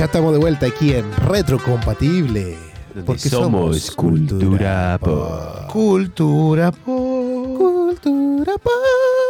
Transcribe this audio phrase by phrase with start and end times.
[0.00, 2.56] Ya estamos de vuelta aquí en Retrocompatible.
[3.04, 5.66] Porque somos cultura pop.
[5.70, 7.58] Cultura pop.
[7.58, 8.72] Cultura pop.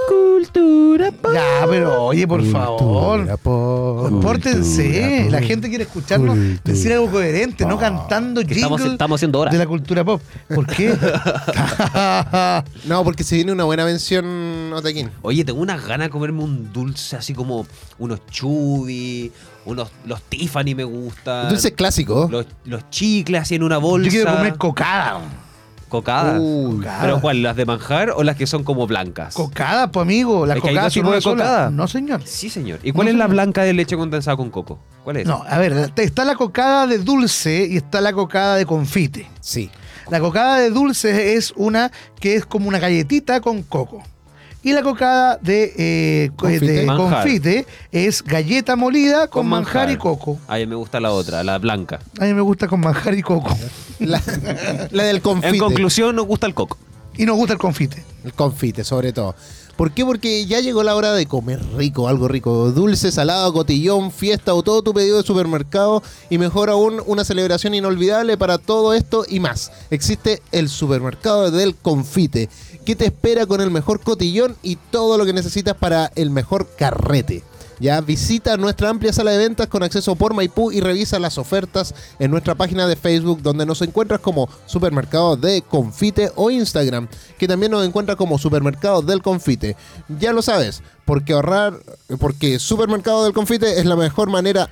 [0.08, 1.32] Cultura pop.
[1.34, 3.18] Ya, pero oye, por favor.
[3.18, 4.10] Cultura pop.
[4.10, 4.84] Compórtense.
[4.84, 5.32] Cultura pop.
[5.32, 9.50] La gente quiere escucharnos Cultura decir algo coherente, no cantando Que estamos, estamos haciendo hora.
[9.50, 10.22] de la cultura pop.
[10.54, 10.94] ¿Por qué?
[12.84, 14.24] No, porque se viene una buena mención,
[14.78, 15.10] Otaquín.
[15.22, 17.66] Oye, tengo unas ganas de comerme un dulce así como
[17.98, 19.30] unos chubis,
[19.64, 21.48] unos los Tiffany me gustan.
[21.48, 22.28] Dulce clásico.
[22.30, 24.08] Los, los chicles así en una bolsa.
[24.08, 25.20] Yo quiero comer cocada.
[25.88, 26.38] cocadas.
[26.40, 27.00] Uy, Cocada.
[27.02, 27.42] ¿Pero cuál?
[27.42, 29.34] ¿Las de manjar o las que son como blancas?
[29.34, 30.46] Cocada, pues amigo.
[30.46, 31.42] Las Es que hay cocadas son de sola.
[31.44, 31.70] cocada.
[31.70, 32.22] No, señor.
[32.24, 32.78] Sí, señor.
[32.82, 34.78] ¿Y cuál No, es la blanca de leche condensada con coco?
[35.04, 35.26] ¿Cuál es?
[35.26, 39.28] No, a ver, está la cocada de dulce y está la cocada de confite.
[39.40, 39.70] Sí.
[40.10, 44.02] La cocada de dulce es una que es como una galletita con coco.
[44.62, 46.30] Y la cocada de, eh,
[46.60, 49.90] de confite es galleta molida con, manjar.
[49.90, 50.38] y coco.
[50.48, 52.00] A mí me gusta la otra, la blanca.
[52.18, 53.56] A mí me gusta con manjar y coco.
[54.00, 54.22] La,
[54.90, 55.48] la del confite.
[55.48, 56.76] En conclusión, nos gusta el coco.
[57.16, 58.02] Y nos gusta el confite.
[58.24, 59.34] El confite, sobre todo.
[59.80, 60.04] ¿Por qué?
[60.04, 62.70] Porque ya llegó la hora de comer rico, algo rico.
[62.70, 66.02] Dulce, salado, cotillón, fiesta o todo tu pedido de supermercado.
[66.28, 69.72] Y mejor aún, una celebración inolvidable para todo esto y más.
[69.90, 72.50] Existe el supermercado del confite,
[72.84, 76.68] que te espera con el mejor cotillón y todo lo que necesitas para el mejor
[76.76, 77.44] carrete.
[77.80, 81.94] Ya visita nuestra amplia sala de ventas con acceso por Maipú y revisa las ofertas
[82.18, 87.08] en nuestra página de Facebook donde nos encuentras como Supermercado de Confite o Instagram,
[87.38, 89.76] que también nos encuentra como Supermercado del Confite.
[90.20, 91.80] Ya lo sabes, porque ahorrar,
[92.18, 94.68] porque Supermercado del Confite es la mejor manera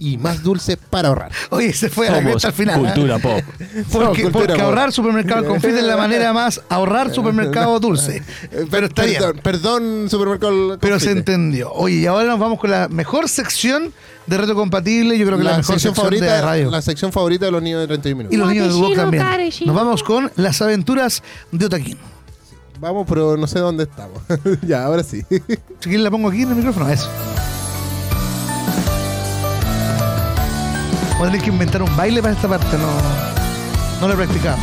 [0.00, 1.30] y más dulce para ahorrar.
[1.50, 2.80] Oye, se fue a la cresta al final.
[2.80, 2.82] ¿eh?
[2.82, 3.40] cultura pop.
[3.60, 4.60] Porque, Somos cultura porque pop.
[4.62, 8.22] ahorrar supermercado confite es la manera más ahorrar supermercado dulce.
[8.50, 9.22] Eh, Pero está bien.
[9.42, 11.70] perdón, Supermercado Pero se entendió.
[11.72, 13.92] Oye, y ahora nos vamos con la mejor sección
[14.26, 15.18] de reto compatible.
[15.18, 16.70] Yo creo que la, la, mejor sección sección favorita, de radio.
[16.70, 18.34] la sección favorita de los niños de 31 minutos.
[18.34, 19.66] y los niños de Carellino, también.
[19.66, 21.22] Nos vamos con las aventuras
[21.52, 21.98] de Otaquín.
[22.80, 24.22] Vamos, pero no sé dónde estamos.
[24.66, 25.22] ya, ahora sí.
[25.28, 25.36] Si
[25.82, 27.10] quieres la pongo aquí en el micrófono, eso.
[31.20, 34.56] Voy a tener que inventar un baile para esta parte, no, no lo he practicado.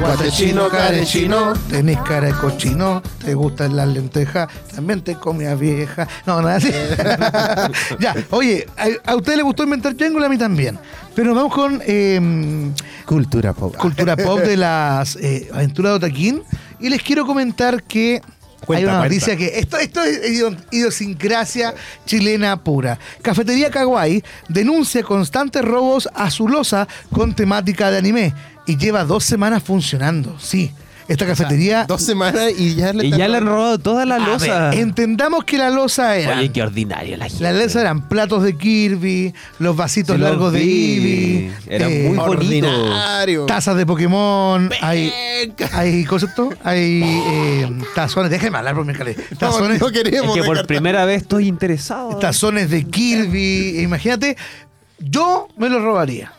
[0.00, 6.08] Guatechino, carechino, tenés cara de cochino, te gustan las lentejas, también te comías vieja.
[6.24, 6.72] No, nada así.
[8.00, 10.78] ya, oye, a, a usted le gustó inventar Django, a mí también.
[11.14, 12.72] Pero vamos con eh,
[13.04, 13.76] Cultura pop.
[13.76, 16.42] cultura pop de las eh, aventuras de Otaquín.
[16.80, 18.22] Y les quiero comentar que
[18.64, 19.04] Cuenta, hay una cuenta.
[19.14, 21.74] noticia que esto, esto es idio- idiosincrasia
[22.04, 22.98] chilena pura.
[23.22, 28.34] Cafetería Kawaii denuncia constantes robos a su loza con temática de anime
[28.66, 30.38] y lleva dos semanas funcionando.
[30.40, 30.72] Sí,
[31.08, 31.84] esta cafetería.
[31.86, 34.70] Dos semanas y ya le Y ya le han robado toda la losa.
[34.70, 36.38] ver, entendamos que la loza era.
[36.38, 37.42] Oye, qué ordinaria la gente.
[37.42, 40.60] La loza eran platos de Kirby, los vasitos Sí, los largos de.
[40.62, 42.66] Eevee, Era eh, muy bonito.
[42.68, 43.46] Ordinario.
[43.46, 45.12] tazas de Pokémon, hay,
[45.56, 45.70] Venga.
[45.78, 48.92] hay concepto, hay eh, tazones, déjenme hablar por mi.
[49.38, 50.66] Tazones, No, no queremos Es que por descartar.
[50.66, 52.16] primera vez estoy interesado.
[52.18, 53.80] tazones de Kirby.
[53.80, 54.36] Imagínate,
[54.98, 56.32] yo me los robaría.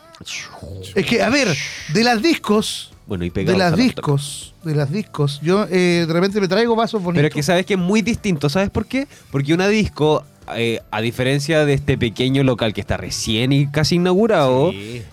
[0.94, 1.48] Es que, a ver,
[1.92, 6.42] de las discos, Bueno, y de las discos, de las discos, yo eh, de repente
[6.42, 7.16] me traigo vasos bonitos.
[7.16, 9.08] Pero es que sabes que es muy distinto, ¿sabes por qué?
[9.30, 10.24] Porque una disco,
[10.54, 14.72] eh, a diferencia de este pequeño local que está recién y casi inaugurado,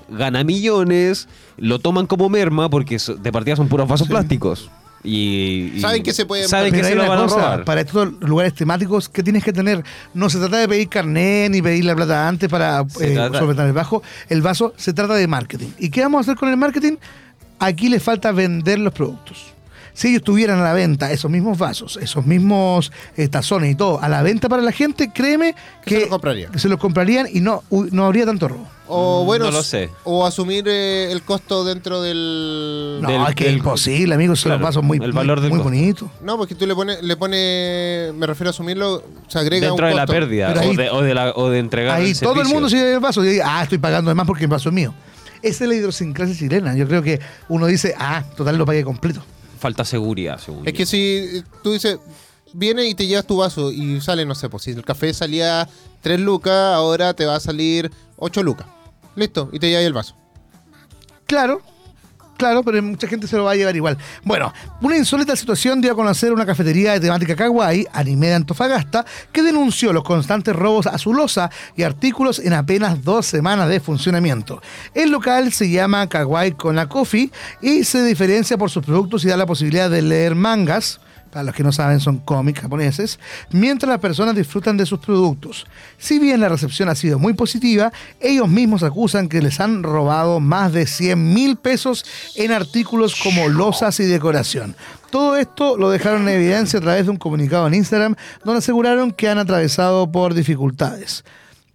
[0.10, 4.70] gana millones, lo toman como merma porque de partida son puros vasos plásticos.
[5.06, 7.64] Y, y Saben que se pueden Saben que se lo a robar.
[7.64, 9.84] Para estos lugares temáticos, ¿qué tienes que tener?
[10.14, 13.74] No se trata de pedir carnet ni pedir la plata antes para eh, solventar el
[13.74, 14.04] bajo.
[14.28, 15.70] El vaso se trata de marketing.
[15.78, 16.98] ¿Y qué vamos a hacer con el marketing?
[17.60, 19.54] Aquí les falta vender los productos.
[19.94, 24.02] Si ellos tuvieran a la venta esos mismos vasos, esos mismos eh, tazones y todo,
[24.02, 26.52] a la venta para la gente, créeme Que que, se los comprarían.
[26.52, 28.68] que se los comprarían y no, no habría tanto robo.
[28.88, 29.90] O bueno, No lo sé.
[30.04, 33.00] o asumir eh, el costo dentro del...
[33.02, 35.44] No, Del- es que es imposible, amigos, son Claro, los vasos muy, el valor muy,
[35.44, 35.70] del muy costo.
[35.72, 36.10] bonitos.
[36.22, 39.92] No, porque tú le pones, le pone, me refiero a asumirlo, se agrega Dentro un
[39.92, 42.42] de la pérdida o, ahí- de, o, de la- o de entregar Ahí el todo
[42.42, 44.68] el mundo sigue el vaso y dice, ah, estoy pagando de más porque el vaso
[44.68, 44.94] es mío.
[45.46, 46.76] Esa es la idiosincrasia chilena.
[46.76, 47.20] Yo creo que
[47.50, 49.24] uno dice, ah, total lo pagué completo.
[49.60, 52.00] Falta seguridad, según Es que si tú dices,
[52.52, 55.70] viene y te llevas tu vaso y sale, no sé, pues si el café salía
[56.02, 58.66] 3 lucas, ahora te va a salir 8 lucas.
[59.16, 60.16] Listo, y te llevas el vaso.
[61.28, 61.62] Claro,
[62.38, 63.98] claro, pero mucha gente se lo va a llevar igual.
[64.24, 69.06] Bueno, una insólita situación dio a conocer una cafetería de temática kawaii, anime de Antofagasta,
[69.32, 73.80] que denunció los constantes robos a su loza y artículos en apenas dos semanas de
[73.80, 74.62] funcionamiento.
[74.94, 79.38] El local se llama Kawaii Kona Coffee y se diferencia por sus productos y da
[79.38, 81.00] la posibilidad de leer mangas.
[81.36, 83.20] Para los que no saben son cómics japoneses,
[83.52, 85.66] mientras las personas disfrutan de sus productos.
[85.98, 87.92] Si bien la recepción ha sido muy positiva,
[88.22, 92.06] ellos mismos acusan que les han robado más de 100 mil pesos
[92.38, 94.78] en artículos como losas y decoración.
[95.12, 98.16] Todo esto lo dejaron en evidencia a través de un comunicado en Instagram
[98.46, 101.26] donde aseguraron que han atravesado por dificultades.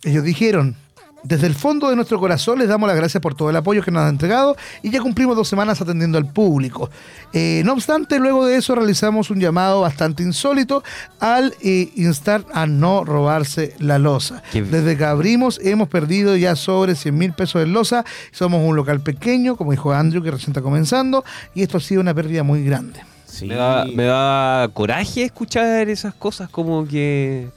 [0.05, 0.75] Ellos dijeron,
[1.23, 3.91] desde el fondo de nuestro corazón les damos las gracias por todo el apoyo que
[3.91, 6.91] nos han entregado y ya cumplimos dos semanas atendiendo al público.
[7.33, 10.83] Eh, no obstante, luego de eso realizamos un llamado bastante insólito
[11.21, 14.43] al eh, instar a no robarse la losa.
[14.53, 18.05] Qué- Desde que abrimos hemos perdido ya sobre 100 mil pesos en losa.
[18.33, 21.25] Somos un local pequeño, como dijo Andrew, que recién está comenzando,
[21.55, 23.01] y esto ha sido una pérdida muy grande.
[23.27, 23.47] Sí.
[23.47, 27.49] Me, da, me da coraje escuchar esas cosas como que...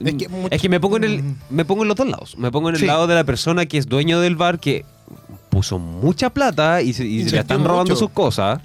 [0.00, 2.36] Es que mucho- Es que me pongo en el me pongo en los dos lados.
[2.38, 2.86] Me pongo en el Sí.
[2.86, 4.84] lado de la persona que es dueño del bar que
[5.50, 7.96] puso mucha plata y, se, y se le están robando mucho.
[7.96, 8.60] sus cosas.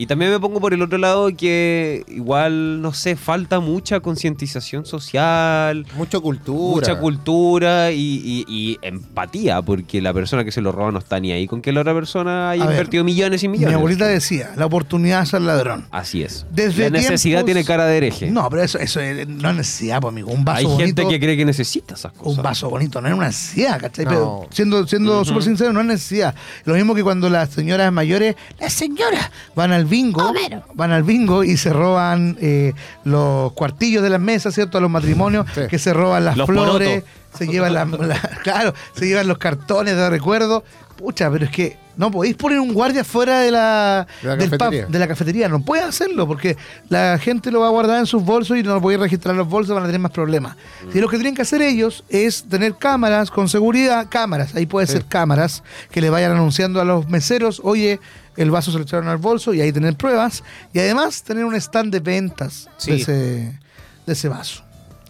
[0.00, 4.86] Y también me pongo por el otro lado que igual, no sé, falta mucha concientización
[4.86, 6.74] social, Mucha cultura.
[6.88, 11.20] mucha cultura y, y- y empatía, porque la persona que se lo roba no está
[11.20, 13.68] ni ahí con que la otra persona haya A ver, invertido millones y millones.
[13.68, 15.86] Mi abuelita decía, la oportunidad es al ladrón.
[15.90, 16.46] Así es.
[16.50, 18.30] Desde la necesidad tiempos- tiene cara de hereje.
[18.30, 20.30] No, pero eso, eso es- no es necesidad, pues, amigo.
[20.30, 20.86] Un vaso Hay bonito.
[21.02, 22.38] gente que cree que necesita esas cosas.
[22.38, 24.06] Un vaso bonito, no es una necesidad, ¿cachai?
[24.06, 24.10] No.
[24.10, 26.34] Pero siendo, siendo súper sincero, no es necesidad.
[26.64, 30.32] Lo mismo que cuando las señoras mayores, las señoras, van al bingo,
[30.74, 32.72] van al bingo y se roban eh,
[33.04, 34.78] los cuartillos de las mesas, ¿cierto?
[34.78, 35.62] A los matrimonios, Sí.
[35.68, 37.10] que se roban las Los flores, porotos.
[37.36, 40.64] Se llevan las, la- claro, se llevan los cartones de recuerdo.
[40.96, 44.50] Pucha, pero es que no podéis poner un guardia fuera de la, De la del
[44.50, 44.86] pub, cafetería.
[44.86, 45.48] de la cafetería.
[45.48, 46.58] No puede hacerlo porque
[46.90, 49.38] la gente lo va a guardar en sus bolsos y no lo podéis registrar en
[49.38, 50.56] los bolsos, van a tener más problemas.
[50.92, 54.86] Y lo que tienen que hacer ellos es tener cámaras con seguridad, cámaras, ahí puede
[54.86, 57.98] ser cámaras que le vayan anunciando a los meseros, oye,
[58.36, 60.44] el vaso se lo echaron al bolso y ahí tener pruebas.
[60.74, 62.90] Y además tener un stand de ventas Sí.
[62.90, 63.12] de, ese,
[64.06, 64.64] de ese vaso.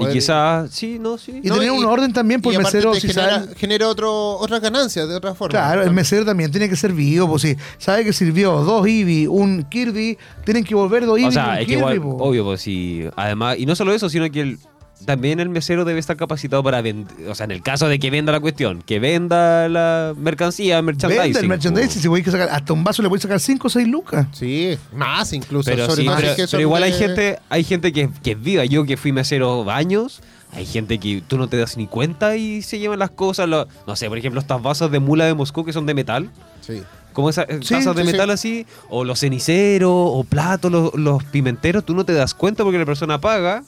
[0.09, 1.41] Y quizás, sí, no, sí.
[1.43, 3.89] Y No, tener y- un orden también por y aparte mesero te si genera, genera
[3.89, 5.51] otro, otras ganancias de otra forma.
[5.51, 9.29] Claro, el mesero también tiene que ser vivo, pues si sabe que sirvió dos Eevee,
[9.29, 12.01] un Kirby, tienen que volver dos Eevee O y sea, un es que Kirby, igual,
[12.01, 12.17] po.
[12.25, 13.05] obvio, pues sí.
[13.17, 14.59] Además, y no solo eso, sino que el-
[15.07, 17.29] también el mesero debe estar capacitado para vender.
[17.29, 21.25] O sea, en el caso de que venda la cuestión, que venda la mercancía, merchandising.
[21.25, 22.01] Vende el merchandising, po.
[22.03, 24.27] si voy que sacar, hasta un vaso le puedes sacar 5 o 6 lucas.
[24.33, 25.71] Sí, más incluso.
[25.71, 26.03] Pero, sobre
[26.37, 28.65] sí, que igual hay gente, hay gente que, que es viva.
[28.65, 30.21] Yo que fui mesero años,
[30.53, 33.49] hay gente que tú no te das ni cuenta y se llevan las cosas.
[33.49, 36.31] lo- no sé, por ejemplo, estas vasos de mula de Moscú que son de metal.
[36.61, 36.83] Sí.
[37.13, 38.33] Como esas Sí, tazas de sí, metal sí.
[38.33, 42.79] así, o los ceniceros, o platos, los, los pimenteros, tú no te das cuenta porque
[42.79, 43.65] la persona paga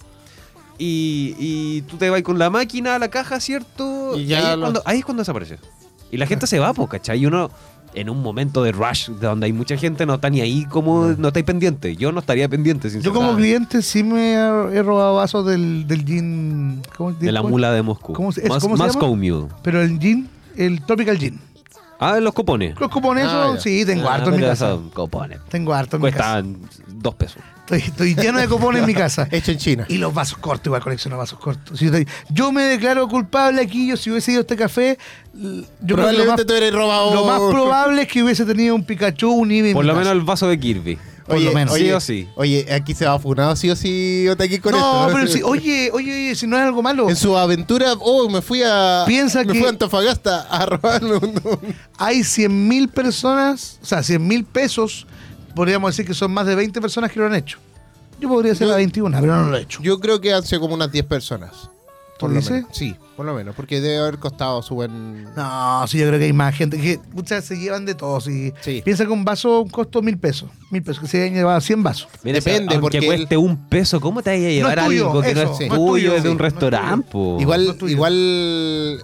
[0.84, 4.18] y, y tú te vas con la máquina a la caja, ¿cierto?
[4.18, 5.58] Y ya ahí, es cuando, ahí es cuando desaparece.
[6.10, 7.20] Y la gente se va, pues, ¿cachai?
[7.20, 7.50] Y uno,
[7.94, 11.06] en un momento de rush, de donde hay mucha gente, no está ni ahí como,
[11.16, 11.94] no está ahí pendiente.
[11.96, 13.26] Yo no estaría pendiente, Yo sinceramente.
[13.26, 16.82] como cliente sí me he he robado vasos del, del gin.
[16.96, 18.12] ¿cómo, De la cómo- mula de Moscú.
[18.12, 19.22] ¿Cómo es- Mas- cómo se Moscow llama?
[19.40, 19.54] Mule.
[19.62, 21.40] Pero el gin, el Tropical Gin.
[22.00, 22.74] Ah, los copones.
[22.80, 24.76] Los cupones, Ah, sí, tengo Ah, harto en mi casa.
[24.92, 25.38] copones.
[25.48, 26.42] Tengo harto en mi casa.
[26.42, 26.60] Cuestan
[27.00, 27.40] dos pesos.
[27.62, 29.28] Estoy, estoy lleno de cupones en mi casa.
[29.30, 29.86] Hecho en China.
[29.88, 31.78] Y los vasos cortos, igual colecciono vasos cortos.
[31.78, 31.88] Si
[32.30, 34.98] yo, me declaro culpable aquí, yo si hubiese ido a este café,
[35.32, 37.14] yo lo más, Probablemente tú eres robado.
[37.14, 40.20] lo más probable es que hubiese tenido un Pikachu, un Eevee Por lo menos el
[40.22, 40.98] vaso de Kirby.
[41.24, 41.74] por lo menos.
[41.76, 42.28] Sí o sí.
[42.34, 45.14] Oye, aquí se va funado sí o sí Otaki con No, esto.
[45.16, 48.42] pero si, oye, oye, oye, si no es algo malo, En su aventura, oh, me
[48.42, 49.04] fui a.
[49.06, 51.40] Piensa me que- fui a Antofagasta a robarme un.
[51.44, 55.06] un- hay 100 mil personas, o sea, 100 mil pesos,
[55.54, 57.58] podríamos decir que son más de 20 personas que lo han hecho.
[58.20, 59.82] Yo podría ser Yo- la 21, pero no lo he hecho.
[59.82, 61.68] Yo creo que han sido como unas 10 personas.
[62.20, 62.52] Por lo dices?
[62.52, 62.68] menos.
[62.70, 63.52] Sí, por lo menos.
[63.56, 65.24] Porque debe haber costado su buen.
[65.34, 68.20] No, sí, yo creo que hay más gente que muchas se llevan de todo.
[68.20, 68.80] Si Sí.
[68.84, 70.48] Piensa que un vaso costó mil pesos.
[70.70, 72.06] Mil pesos, que se hayan llevado 100 vasos.
[72.22, 75.40] Mira, Depende, porque cueste un peso, ¿cómo te vas a llevar tuyo, algo que no
[75.40, 75.64] eso, es sí.
[75.68, 77.18] no es tuyo, tuyo, es de un sí, restaurante?
[77.40, 78.12] Igual, igual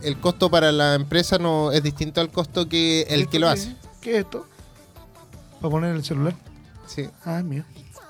[0.00, 3.74] el costo para la empresa no es distinto al costo que el que lo hace.
[4.00, 4.46] ¿Qué es esto?
[5.60, 6.34] ¿Para poner el celular?
[6.86, 7.08] Sí.
[7.24, 7.64] Ah, mío.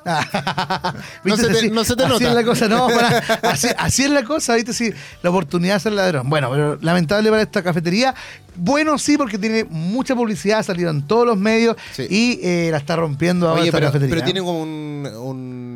[1.24, 2.28] No se te- no se te así nota.
[2.28, 3.18] es la cosa, no, para-
[3.50, 4.72] así, así es la cosa, ¿viste?
[4.72, 4.90] Sí,
[5.22, 6.30] la oportunidad de ser ladrón.
[6.30, 8.14] Bueno, pero lamentable para esta cafetería.
[8.56, 12.06] Bueno, sí, porque tiene mucha publicidad, ha salido en todos los medios Sí.
[12.08, 14.14] y eh, la está rompiendo ahora Oye, esta pero, cafetería.
[14.14, 15.06] pero tiene como un-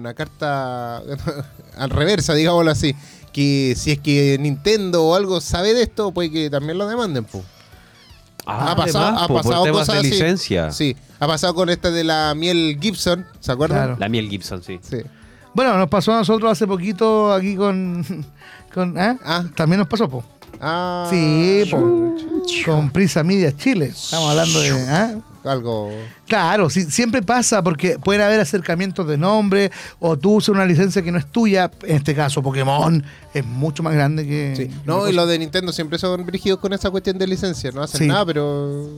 [0.00, 0.98] una carta
[1.76, 2.94] al reversa, digámoslo así.
[3.32, 7.24] Que si es que Nintendo o algo sabe de esto, puede que también lo demanden,
[7.24, 7.42] po.
[8.46, 10.10] Ah, ha pasado, además, ha pasado por temas cosas de así.
[10.10, 10.70] licencia.
[10.72, 13.78] Sí, ha pasado con esta de la miel Gibson, ¿se acuerdan?
[13.78, 13.96] Claro.
[13.98, 14.80] La miel Gibson, sí.
[14.82, 14.98] Sí.
[15.54, 18.04] Bueno, nos pasó a nosotros hace poquito aquí con.
[18.74, 19.16] con ¿ah?
[19.24, 19.44] Ah.
[19.54, 20.24] También nos pasó, po.
[20.60, 22.14] Ah, Sí, po.
[22.66, 23.86] Con Prisa Media Chile.
[23.86, 24.70] Estamos hablando de.
[24.88, 25.14] ¿ah?
[25.44, 25.90] Algo.
[26.28, 31.02] Claro, sí, siempre pasa porque pueden haber acercamientos de nombre o tú usas una licencia
[31.02, 31.70] que no es tuya.
[31.82, 34.54] En este caso, Pokémon es mucho más grande que.
[34.56, 34.70] Sí.
[34.84, 37.70] No, y los de Nintendo siempre son rígidos con esa cuestión de licencia.
[37.72, 38.06] No hacen Sí.
[38.06, 38.88] nada, pero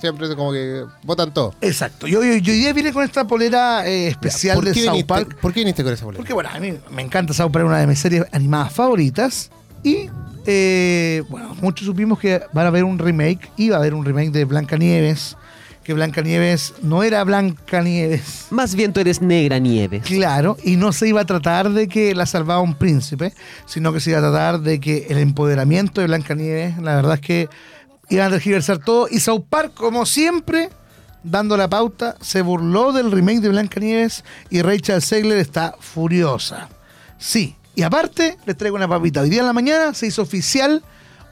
[0.00, 1.54] siempre es como que votan todo.
[1.60, 2.06] Exacto.
[2.06, 5.06] Yo, yo, yo hoy día vine con esta polera eh, especial ¿Por de South viniste-
[5.06, 5.36] Park.
[5.40, 6.18] ¿Por qué viniste con esa boleta?
[6.18, 9.50] Porque bueno, a mí me encanta South Park, una de mis series animadas favoritas.
[9.84, 10.08] Y
[10.46, 14.30] eh, bueno, muchos supimos que van a haber un remake, iba a haber un remake
[14.30, 15.36] de Blancanieves,
[15.88, 18.48] que Blancanieves no era Blancanieves.
[18.50, 20.00] Más bien tú eres negra nieve.
[20.00, 23.32] Claro, y no se iba a tratar de que la salvaba un príncipe,
[23.64, 27.20] sino que se iba a tratar de que el empoderamiento de Blancanieves, la verdad es
[27.22, 27.48] que
[28.10, 29.08] iban a tergiversar todo.
[29.10, 30.68] Y South Park, como siempre,
[31.24, 36.68] dando la pauta, se burló del remake de Blancanieves y Rachel Segler está furiosa.
[37.16, 39.22] Sí, y aparte, les traigo una papita.
[39.22, 40.82] Hoy día en la mañana se hizo oficial,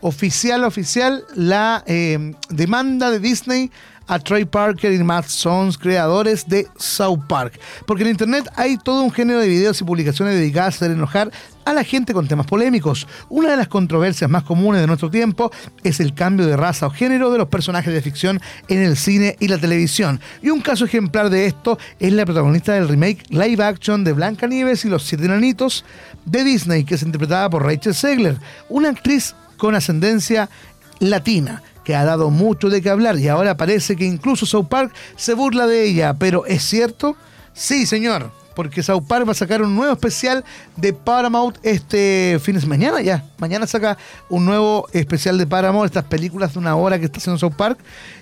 [0.01, 3.71] oficial, oficial, la eh, demanda de Disney
[4.07, 7.59] a Trey Parker y Matt Sons, creadores de South Park.
[7.87, 11.31] Porque en internet hay todo un género de videos y publicaciones dedicadas a enojar
[11.65, 13.07] a la gente con temas polémicos.
[13.29, 15.51] Una de las controversias más comunes de nuestro tiempo
[15.83, 19.37] es el cambio de raza o género de los personajes de ficción en el cine
[19.41, 20.21] y la televisión.
[20.43, 24.85] Y un caso ejemplar de esto es la protagonista del remake live action de Blancanieves
[24.85, 25.85] y los Siete Enanitos
[26.25, 30.49] de Disney, que es interpretada por Rachel Segler, una actriz con ascendencia
[31.01, 34.93] latina que ha dado mucho de qué hablar y ahora parece que incluso South Park
[35.15, 37.17] se burla de ella, pero ¿es cierto?
[37.53, 40.45] Sí, señor, porque South Park va a sacar un nuevo especial
[40.77, 43.97] de Paramount este fin de mañana ya, mañana saca
[44.29, 47.79] un nuevo especial de Paramount, estas películas de una hora que está haciendo South Park,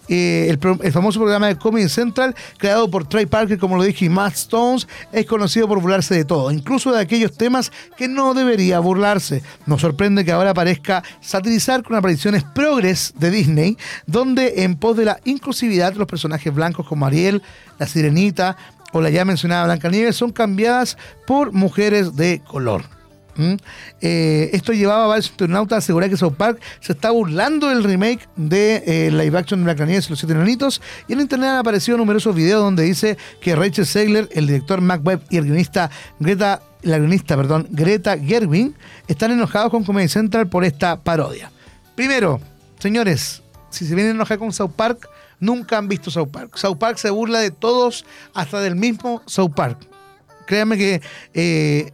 [0.08, 4.08] Eh, el, famoso programa de Comedy Central, creado por Trey Parker, como lo dije, y
[4.10, 8.80] Matt Stones, es conocido por burlarse de todo, incluso de aquellos temas que no debería
[8.80, 9.42] burlarse.
[9.64, 15.06] Nos sorprende que ahora parezca satirizar con apariciones progres de Disney, donde en pos de
[15.06, 17.42] la inclusividad los personajes blancos como Ariel,
[17.78, 18.56] la Sirenita
[18.94, 20.96] o la ya mencionada Blancanieves son cambiadas
[21.26, 22.82] por mujeres de color.
[23.36, 23.54] ¿Mm?
[24.00, 27.82] Eh, esto llevaba a varios internautas a asegurar que South Park se está burlando del
[27.82, 31.56] remake de eh, live action de Blancanieves y los Siete Enanitos y en internet han
[31.56, 35.90] aparecido numerosos videos donde dice que Rachel Segler, el director Mac Webb y el guionista
[36.20, 38.76] Greta, la guionista, perdón, Greta Gerwin
[39.08, 41.50] están enojados con Comedy Central por esta parodia.
[41.96, 42.40] Primero,
[42.78, 45.08] señores, si se vienen a con South Park,
[45.40, 46.56] nunca han visto South Park.
[46.56, 49.78] South Park se burla de todos, hasta del mismo South Park.
[50.46, 51.00] Créanme que
[51.32, 51.92] eh,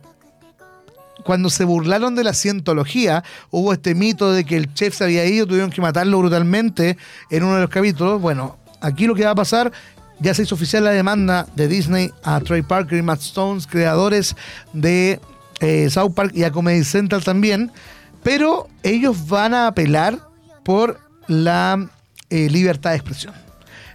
[1.24, 5.24] cuando se burlaron de la cientología, hubo este mito de que el chef se había
[5.26, 6.96] ido, tuvieron que matarlo brutalmente
[7.30, 8.20] en uno de los capítulos.
[8.20, 9.72] Bueno, aquí lo que va a pasar,
[10.18, 14.36] ya se hizo oficial la demanda de Disney a Trey Parker y Matt Stones, creadores
[14.72, 15.20] de
[15.60, 17.70] eh, South Park y a Comedy Central también,
[18.22, 20.18] pero ellos van a apelar
[20.64, 21.88] por la
[22.30, 23.34] eh, libertad de expresión.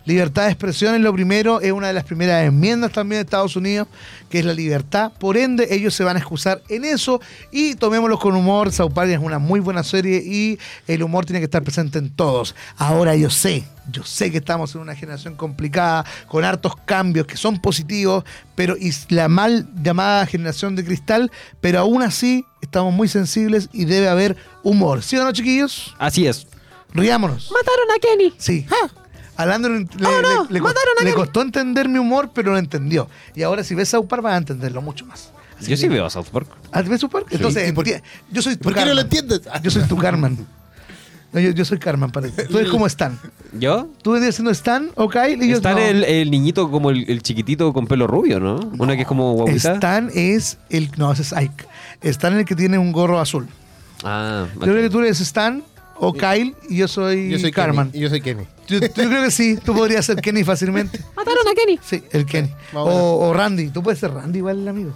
[0.06, 3.56] Libertad de expresión es lo primero, es una de las primeras enmiendas también de Estados
[3.56, 3.88] Unidos,
[4.30, 5.12] que es la libertad.
[5.18, 7.20] Por ende, ellos se van a excusar en eso
[7.52, 8.72] y tomémoslo con humor.
[8.72, 12.12] South Park es una muy buena serie y el humor tiene que estar presente en
[12.12, 12.54] todos.
[12.78, 17.36] Ahora yo sé, yo sé que estamos en una generación complicada, con hartos cambios que
[17.36, 23.08] son positivos, pero y la mal llamada generación de cristal, pero aún así estamos muy
[23.08, 25.02] sensibles y debe haber humor.
[25.02, 25.96] ¿Sí o no, chiquillos?
[25.98, 26.46] Así es.
[26.96, 27.52] Riámonos.
[27.52, 28.34] Mataron a Kenny.
[28.38, 28.66] Sí.
[29.38, 31.14] A Landon le, le- Oh, no, le- le mataron a le Kenny.
[31.14, 33.10] costó entender mi humor, pero lo entendió.
[33.36, 35.32] Y ahora si ves South Park vas a entenderlo mucho más.
[35.60, 36.48] Así Yo sí veo a South Park.
[36.72, 37.28] ¿Ah, ¿Ves South Park?
[37.32, 39.42] Entonces, ¿Y por- yo soy tu ¿Por qué no lo entiendes?
[39.62, 40.46] Yo soy tu Carmen.
[41.32, 42.44] No, yo, yo soy Carmen para ti.
[42.50, 43.20] Tú eres como Stan.
[43.54, 43.90] ¿Yo?
[44.02, 45.80] Tú vendrías siendo Stan o Kyle y Está no.
[45.80, 48.56] el, el niñito como el, el chiquitito con pelo rubio, ¿no?
[48.80, 49.74] Una que es como guaguita.
[49.74, 50.92] Stan es el.
[50.98, 51.66] No, ese es Ike.
[52.02, 53.48] Stan es el que tiene un gorro azul.
[54.04, 55.64] Ah, Yo creo que tú eres Stan
[55.98, 57.92] o Kyle y yo soy, Yo soy Carmen.
[57.92, 57.98] Kenny.
[57.98, 58.44] y Yo soy Kenny.
[58.68, 61.00] Yo, yo creo que sí, tú podrías ser Kenny fácilmente.
[61.16, 61.80] Mataron a Kenny.
[61.84, 62.50] Sí, el Kenny.
[62.74, 63.70] O Randy.
[63.70, 64.92] Tú puedes ser Randy igual, el amigo.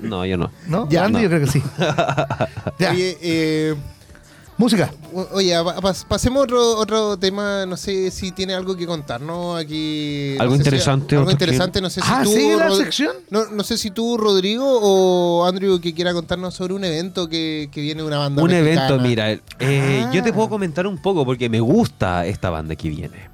[0.00, 0.50] No, yo no.
[0.66, 0.88] ¿No?
[0.88, 1.22] Ya, Randy no.
[1.22, 1.62] yo creo que sí.
[2.78, 2.90] ya.
[2.92, 3.74] Oye, eh,
[4.60, 4.92] Música.
[5.14, 7.64] o- oye, pa- pas- pasemos a otro, otro tema.
[7.64, 10.34] No sé si tiene algo que contarnos aquí.
[10.36, 11.80] no Algo sé si- interesante, algo interesante.
[11.80, 12.30] No sé si Ah, tú.
[12.30, 13.16] ¿sigue la Rod- sección?
[13.30, 17.70] No, no sé si tú, Rodrigo, o Andrew, que quiera contarnos sobre un evento que,
[17.72, 18.42] que viene de una banda.
[18.42, 18.86] Un mexicana.
[18.88, 20.10] evento, mira, eh, Ah.
[20.12, 23.30] yo te puedo comentar un poco porque me gusta esta banda que viene.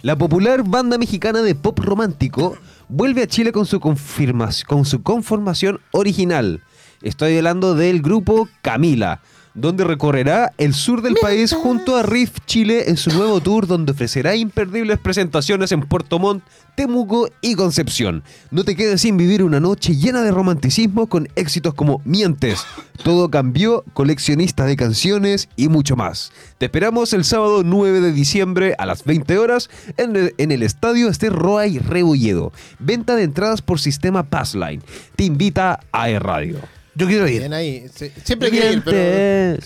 [0.00, 2.56] La popular banda mexicana de pop romántico
[2.88, 6.62] vuelve a Chile con su, confirmación, con su conformación original.
[7.02, 9.20] Estoy hablando del grupo Camila,
[9.54, 13.92] donde recorrerá el sur del país junto a Riff Chile en su nuevo tour donde
[13.92, 18.22] ofrecerá imperdibles presentaciones en Puerto Montt, Temuco y Concepción.
[18.50, 22.64] No te quedes sin vivir una noche llena de romanticismo con éxitos como Mientes,
[23.02, 26.32] Todo cambió, coleccionista de canciones y mucho más.
[26.58, 30.62] Te esperamos el sábado 9 de diciembre a las 20 horas en el, en el
[30.62, 32.52] estadio Ester Roa y Rebolledo.
[32.78, 34.82] Venta de entradas por sistema Passline.
[35.16, 36.79] Te invita a E Radio.
[36.94, 37.38] Yo quiero ir.
[37.40, 37.86] Bien ahí.
[37.94, 39.60] Sí, Siempre quiere ir, pero.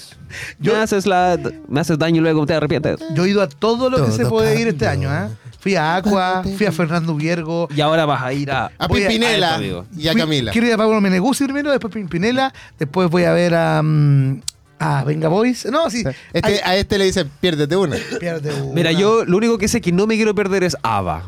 [0.59, 1.38] Yo- me, haces la,
[1.69, 2.97] me haces daño y luego te arrepientes.
[3.14, 5.28] Yo he ido a todo lo que Todo se puede ir este año, ¿eh?
[5.61, 7.69] Fui a Aqua, fui a Fernando Viergo.
[7.75, 8.71] Y ahora vas a ir a...
[8.78, 9.87] A Pimpinela a esto, amigo.
[9.97, 10.52] y a Fui- Camila.
[10.52, 13.78] Quiero ir a Pablo Meneguzzi primero, después Pimpinela, después voy a ver a,
[14.78, 15.64] a Venga Boys.
[15.66, 16.04] No, sí.
[16.35, 17.97] Este, a este le dicen, piérdete una.
[18.21, 18.75] pierde una.
[18.75, 21.23] Mira, yo lo único que sé que no me quiero perder es ABBA.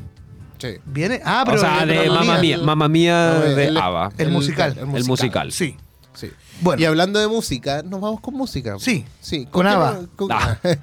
[0.59, 0.69] Sí.
[0.85, 1.21] ¿Viene?
[1.25, 1.57] Ah, pero.
[1.59, 2.41] o sea, de digas.
[2.41, 4.13] Mía, Mamma Mía de el- ABBA.
[4.19, 4.77] El musical.
[4.95, 5.53] El musical.
[5.53, 5.77] Sí.
[6.17, 6.31] Sí.
[6.61, 6.81] Bueno.
[6.83, 8.77] Y hablando de música, nos vamos con música.
[8.79, 9.05] Sí.
[9.21, 9.47] Sí.
[9.51, 10.29] Con no- con,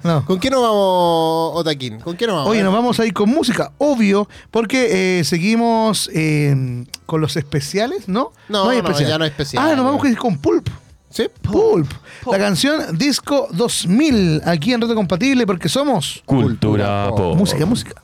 [0.02, 0.24] no.
[0.24, 2.00] ¿Con qué nos vamos, Otaquín?
[2.00, 2.50] ¿Con qué nos vamos?
[2.50, 8.08] Oye, nos vamos a ir con música, obvio, porque eh, seguimos eh, con los especiales,
[8.08, 8.32] ¿no?
[8.48, 9.62] No, no, ya no hay especial.
[9.70, 10.68] Ah, nos vamos a ir con Pulp.
[11.10, 11.28] Sí.
[11.42, 11.88] Pulp.
[12.30, 17.18] La canción Disco 2000, aquí en Reto Compatible, porque somos Cultura Pop.
[17.18, 17.36] pop.
[17.36, 18.02] música, música.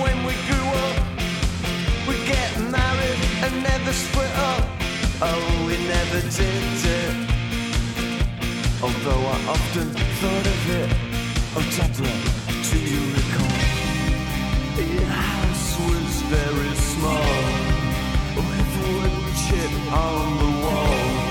[0.00, 0.96] When we grew up,
[2.08, 4.64] we'd get married and never split up.
[5.22, 7.14] Oh, we never did it.
[8.82, 9.88] Although i often
[10.20, 10.90] thought of it
[11.56, 12.18] of talking
[12.70, 13.70] to you record
[14.76, 17.40] the house was very small
[18.36, 18.70] with
[19.44, 21.30] chip on the wall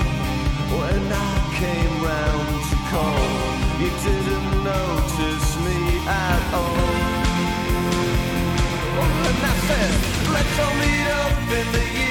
[0.78, 3.49] when I came round to call,
[10.32, 12.09] Let's all meet up in the year.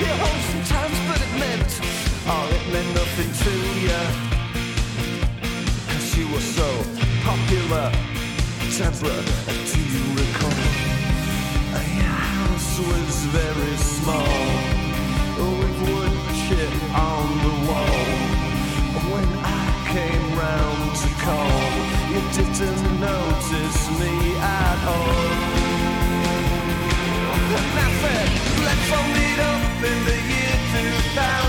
[0.00, 1.70] You home sometimes, but it meant,
[2.32, 3.52] oh, it meant nothing to
[3.84, 4.02] you.
[5.90, 6.68] Cause you were so
[7.28, 7.92] popular.
[8.78, 9.24] Deborah,
[9.72, 10.62] do you recall?
[12.00, 14.40] Your house was very small,
[15.58, 16.16] with wood
[16.48, 18.08] chip on the wall.
[19.12, 21.60] When I came round to call,
[22.12, 25.60] you didn't notice me at all.
[28.62, 30.56] Let's all meet up in the year
[31.14, 31.39] 2000.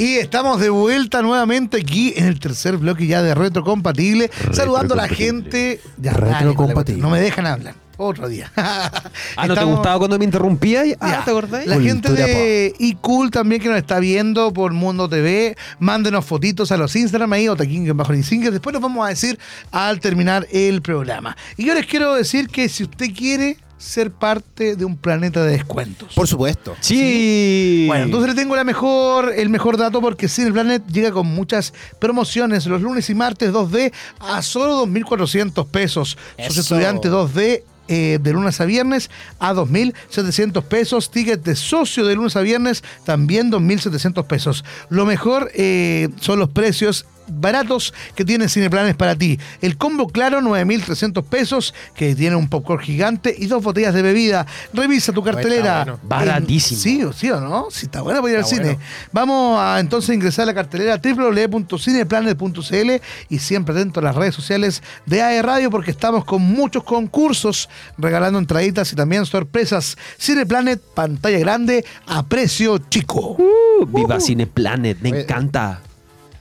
[0.00, 4.30] Y estamos de vuelta nuevamente aquí en el tercer bloque ya de Retrocompatible.
[4.50, 5.78] Saludando a la gente.
[5.98, 7.02] Ya, Retrocompatible.
[7.02, 7.74] No me dejan hablar.
[7.98, 8.50] Otro día.
[9.36, 10.84] Ah, ¿no te gustaba cuando me interrumpía?
[11.00, 11.24] Ah, Ya.
[11.24, 11.66] ¿te acordás?
[11.66, 16.78] La gente de iCool también que nos está viendo por Mundo TV, mándenos fotitos a
[16.78, 18.52] los Instagram ahí, Otaking bajo Singer.
[18.52, 19.38] Después nos vamos a decir
[19.70, 21.36] al terminar el programa.
[21.58, 25.52] Y yo les quiero decir que si usted quiere ser parte de un planeta de
[25.52, 26.14] descuentos.
[26.14, 26.76] Por supuesto.
[26.80, 27.86] Sí.
[27.88, 32.66] Bueno, entonces le tengo la mejor, el mejor dato porque Cineplanet llega con muchas promociones
[32.66, 36.10] los lunes y martes 2D a solo 2.400 pesos.
[36.10, 36.60] Sos Eso.
[36.60, 41.10] estudiante 2D eh, de lunes a viernes a 2.700 pesos.
[41.10, 44.62] Ticket de socio de lunes a viernes también 2.700 pesos.
[44.90, 49.38] Lo mejor eh, son los precios baratos que tiene Cineplanes para ti.
[49.60, 54.46] El combo claro, 9.300 pesos, que tiene un popcorn gigante y dos botellas de bebida.
[54.72, 55.84] Revisa tu cartelera.
[55.84, 56.00] bueno.
[56.02, 56.80] Baratísimo.
[56.80, 57.68] Sí, o sí o no.
[57.70, 58.62] Si está bueno para ir al cine.
[58.62, 58.80] bueno.
[59.12, 62.90] Vamos a entonces ingresar a la cartelera www.cineplanet.cl
[63.28, 67.68] y siempre atento a las redes sociales de AE Radio porque estamos con muchos concursos
[67.98, 69.96] regalando entraditas y también sorpresas.
[70.18, 73.36] Cineplanet, pantalla grande a precio chico.
[73.38, 75.80] Uh, viva Cine Planet, me Oye, encanta.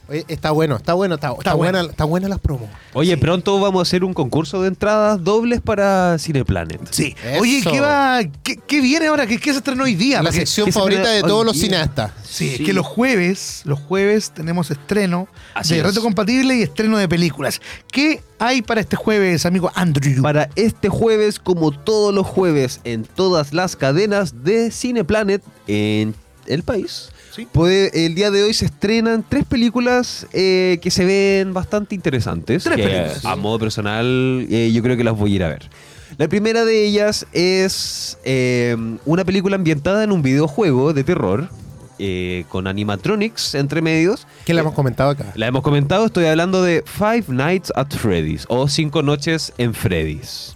[0.10, 2.68] Oye, está bueno, está bueno, está, buena, está buena las promos.
[2.94, 6.82] Oye, pronto vamos a hacer un concurso de entradas dobles para Cineplanet.
[6.92, 7.16] Sí.
[7.24, 7.42] Eso.
[7.42, 8.22] Oye, ¿qué va?
[8.44, 9.28] ¿Qué, qué viene ahora?
[9.28, 10.24] ¿Qué, qué se estrenó hoy día?
[10.24, 11.64] La sección favorita de todos hoy los día.
[11.64, 12.12] cineastas.
[12.24, 12.56] Sí, Sí.
[12.56, 15.86] es que los jueves, los jueves tenemos estreno Así de es.
[15.86, 17.62] reto compatible y estreno de películas.
[17.92, 20.22] ¿Qué hay para este jueves, amigo Andrew?
[20.22, 26.16] Para este jueves, como todos los jueves, en todas las cadenas de Cineplanet en
[26.48, 27.10] el país.
[27.40, 27.48] Sí.
[27.52, 32.64] Puede- el día de hoy se estrenan tres películas eh, que se ven bastante interesantes.
[32.64, 33.26] Tres que, películas.
[33.26, 35.70] A modo personal, eh, yo creo que las voy a ir a ver.
[36.18, 38.76] La primera de ellas es eh,
[39.06, 41.50] una película ambientada en un videojuego de terror
[41.98, 44.26] eh, con animatronics entre medios.
[44.46, 45.32] ¿Qué le hemos comentado acá?
[45.36, 50.56] La hemos comentado, estoy hablando de Five Nights at Freddy's o Cinco Noches en Freddy's.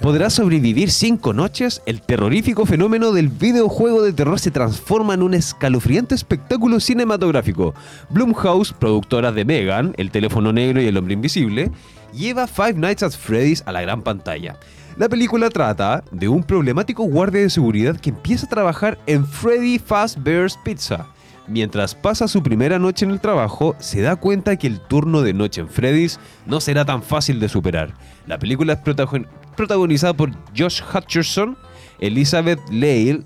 [0.00, 1.82] ¿Podrá sobrevivir cinco noches?
[1.84, 7.74] El terrorífico fenómeno del videojuego de terror se transforma en un escalofriante espectáculo cinematográfico.
[8.08, 11.72] Blumhouse, productora de Megan, El teléfono negro y El hombre invisible,
[12.14, 14.56] lleva Five Nights at Freddy's a la gran pantalla.
[14.96, 19.80] La película trata de un problemático guardia de seguridad que empieza a trabajar en Freddy
[19.80, 21.08] Fazbear's Pizza.
[21.48, 25.32] Mientras pasa su primera noche en el trabajo, se da cuenta que el turno de
[25.32, 27.94] noche en Freddy's no será tan fácil de superar.
[28.26, 31.56] La película es protagon- protagonizada por Josh Hutcherson,
[32.00, 33.22] Elizabeth Lale,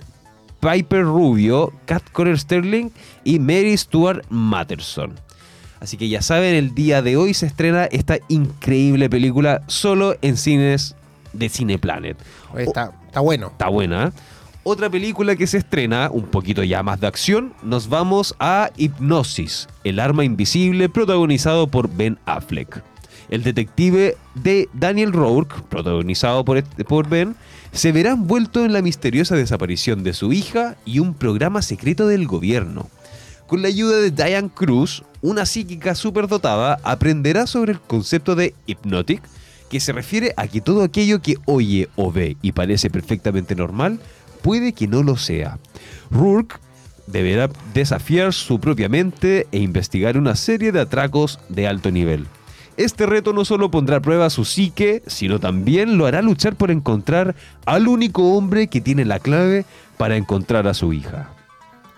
[0.61, 2.91] Piper Rubio, Kat Corer Sterling
[3.25, 5.15] y Mary Stuart Matterson.
[5.81, 10.37] Así que ya saben, el día de hoy se estrena esta increíble película solo en
[10.37, 10.95] cines
[11.33, 12.17] de Cineplanet.
[12.57, 13.49] Está, está bueno.
[13.49, 14.05] Está buena.
[14.07, 14.11] ¿eh?
[14.65, 19.67] Otra película que se estrena, un poquito ya más de acción, nos vamos a Hipnosis,
[19.83, 22.81] el arma invisible protagonizado por Ben Affleck.
[23.29, 27.35] El detective de Daniel Rourke, protagonizado por, Ben,
[27.73, 32.29] se verá envuelto en la misteriosa desaparición de su hija y un programa secreto del
[32.29, 32.89] gobierno.
[33.49, 39.23] Con la ayuda de Diane Cruz, una psíquica superdotada aprenderá sobre el concepto de hypnotic,
[39.69, 43.99] que se refiere a que todo aquello que oye o ve y parece perfectamente normal,
[44.43, 45.59] puede que no lo sea.
[46.11, 46.57] Rourke
[47.07, 52.27] deberá desafiar su propia mente e investigar una serie de atracos de alto nivel.
[52.77, 56.71] Este reto no solo pondrá a prueba su psique, sino también lo hará luchar por
[56.71, 57.35] encontrar
[57.67, 59.67] al único hombre que tiene la clave
[59.99, 61.31] para encontrar a su hija.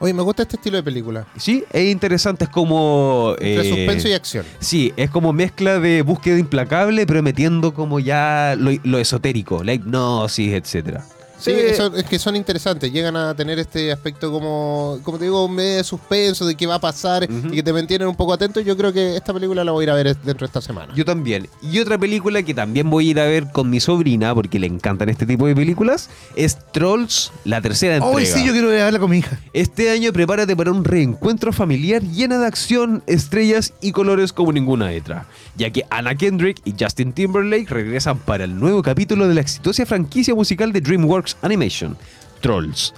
[0.01, 1.27] Oye, me gusta este estilo de película.
[1.37, 3.37] Sí, es interesante, es como...
[3.39, 4.45] Entre eh, suspenso y acción.
[4.59, 9.75] Sí, es como mezcla de búsqueda implacable, pero metiendo como ya lo, lo esotérico, la
[9.75, 11.05] hipnosis, etcétera.
[11.39, 12.91] Sí, eso- es que son interesantes.
[12.93, 16.77] Llegan a tener este aspecto como, como te digo, medio de suspenso, de qué va
[16.77, 18.61] a pasar y que te mantienen un poco atento.
[18.61, 20.95] Yo creo que esta película la voy a ir a ver dentro de esta semana.
[20.95, 21.49] Yo también.
[21.63, 24.67] Y otra película que también voy a ir a ver con mi sobrina, porque le
[24.67, 28.17] encantan este tipo de películas, es Trolls, la tercera entrega.
[28.17, 29.39] Hoy sí, yo quiero ir a verla con mi hija.
[29.53, 34.91] Este año prepárate para un reencuentro familiar llena de acción, estrellas y colores como ninguna
[34.99, 39.41] otra, ya que Anna Kendrick y Justin Timberlake regresan para el nuevo capítulo de la
[39.41, 41.97] exitosa franquicia musical de DreamWorks Animation,
[42.41, 42.95] Trolls.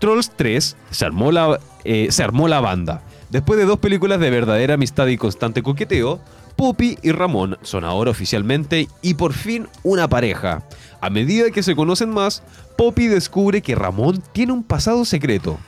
[0.00, 3.02] Trolls 3 se armó la, eh, se armó la banda.
[3.30, 6.20] Después de dos películas de verdadera amistad y constante coqueteo,
[6.54, 10.62] Poppy y Ramón son ahora oficialmente y por fin una pareja.
[11.00, 12.42] A medida que se conocen más,
[12.78, 15.58] Poppy descubre que Ramón tiene un pasado secreto.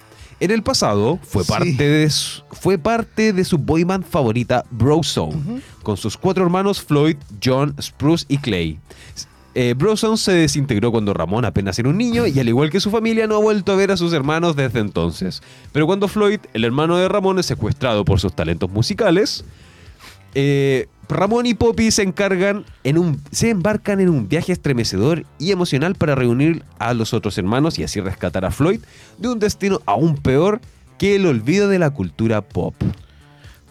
[0.41, 1.51] En el pasado fue Sí.
[1.51, 6.81] parte, de su, fue parte de su boy band favorita, Brozone, con sus cuatro hermanos
[6.81, 8.79] Floyd, John, Spruce y Clay.
[9.61, 9.75] Eh,
[10.15, 13.35] se desintegró cuando Ramón apenas era un niño y al igual que su familia no
[13.35, 15.43] ha vuelto a ver a sus hermanos desde entonces.
[15.73, 19.45] Pero cuando Floyd, el hermano de Ramón, es secuestrado por sus talentos musicales,
[20.37, 25.51] eh, Ramón y Poppy se encargan en un, se embarcan en un viaje estremecedor y
[25.51, 28.79] emocional para reunir a los otros hermanos y así rescatar a Floyd
[29.19, 30.61] de un destino aún peor
[30.99, 32.77] que el olvido de la cultura pop.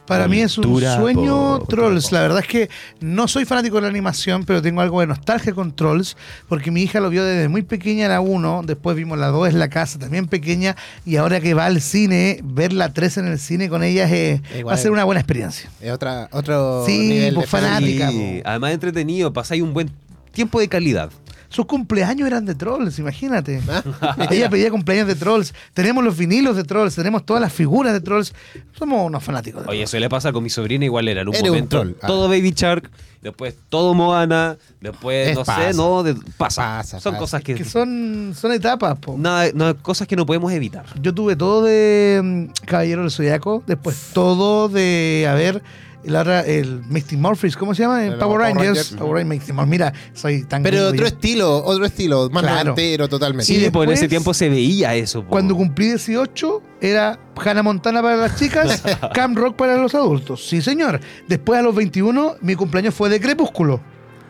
[0.08, 1.60] Para mí es un sueño.
[1.67, 2.12] Trolls.
[2.12, 2.70] La verdad es que
[3.02, 6.15] no soy fanático de la animación, pero tengo algo de nostalgia con Trolls,
[6.48, 9.60] porque mi hija lo vio desde muy pequeña la 1, después vimos la 2 en
[9.60, 13.39] la casa, también pequeña, y ahora que va al cine, ver la 3 en el
[13.39, 15.70] cine con ella es, Igual va a ser una buena experiencia.
[15.82, 18.10] Es otra, otro Sí, nivel pues, de fanática.
[18.10, 18.50] Sí, po.
[18.50, 19.91] además entretenido, pasáis un buen
[20.32, 21.10] tiempo de calidad.
[21.50, 23.62] Sus cumpleaños eran de Trolls, imagínate.
[24.30, 25.54] ella pedía cumpleaños de Trolls.
[25.74, 28.34] Tenemos los vinilos de Trolls, tenemos todas las figuras de Trolls.
[28.78, 29.90] Somos unos fanáticos de Oye, Trolls.
[29.94, 31.94] eso le pasa con mi sobrina, igual era en un Eres un momento troll.
[32.02, 32.08] Ah.
[32.08, 35.72] todo Baby Shark, después todo Moana, después, Es no pasa.
[35.72, 36.62] sé, no, de- pasa.
[36.62, 37.20] Pasa, Son pasa.
[37.22, 39.16] cosas que, Que son, son etapas, po.
[39.18, 40.86] nada, no, cosas que no podemos evitar.
[41.02, 45.64] Yo tuve todo de mm, Caballero del Zodiaco, después todo de, a ver,
[46.08, 48.04] el, ahora, el Misty Morphys, ¿cómo se llama?
[48.04, 48.65] El Power Power Rangers.
[48.67, 48.89] Rangers.
[48.96, 49.70] Power Rangers, Misty Morphys.
[49.70, 51.06] Mira, soy tan Pero otro yo.
[51.08, 52.70] estilo, otro estilo, más Claro.
[52.72, 53.46] noventero totalmente.
[53.46, 55.22] Sí, Y pues en ese después, tiempo se veía eso.
[55.24, 55.30] po.
[55.30, 58.82] Cuando cumplí 18, era Hannah Montana para las chicas,
[59.13, 60.48] Cam Rock para los adultos.
[60.48, 61.00] Sí, señor.
[61.28, 63.80] Después, a los 21, mi cumpleaños fue de Crepúsculo.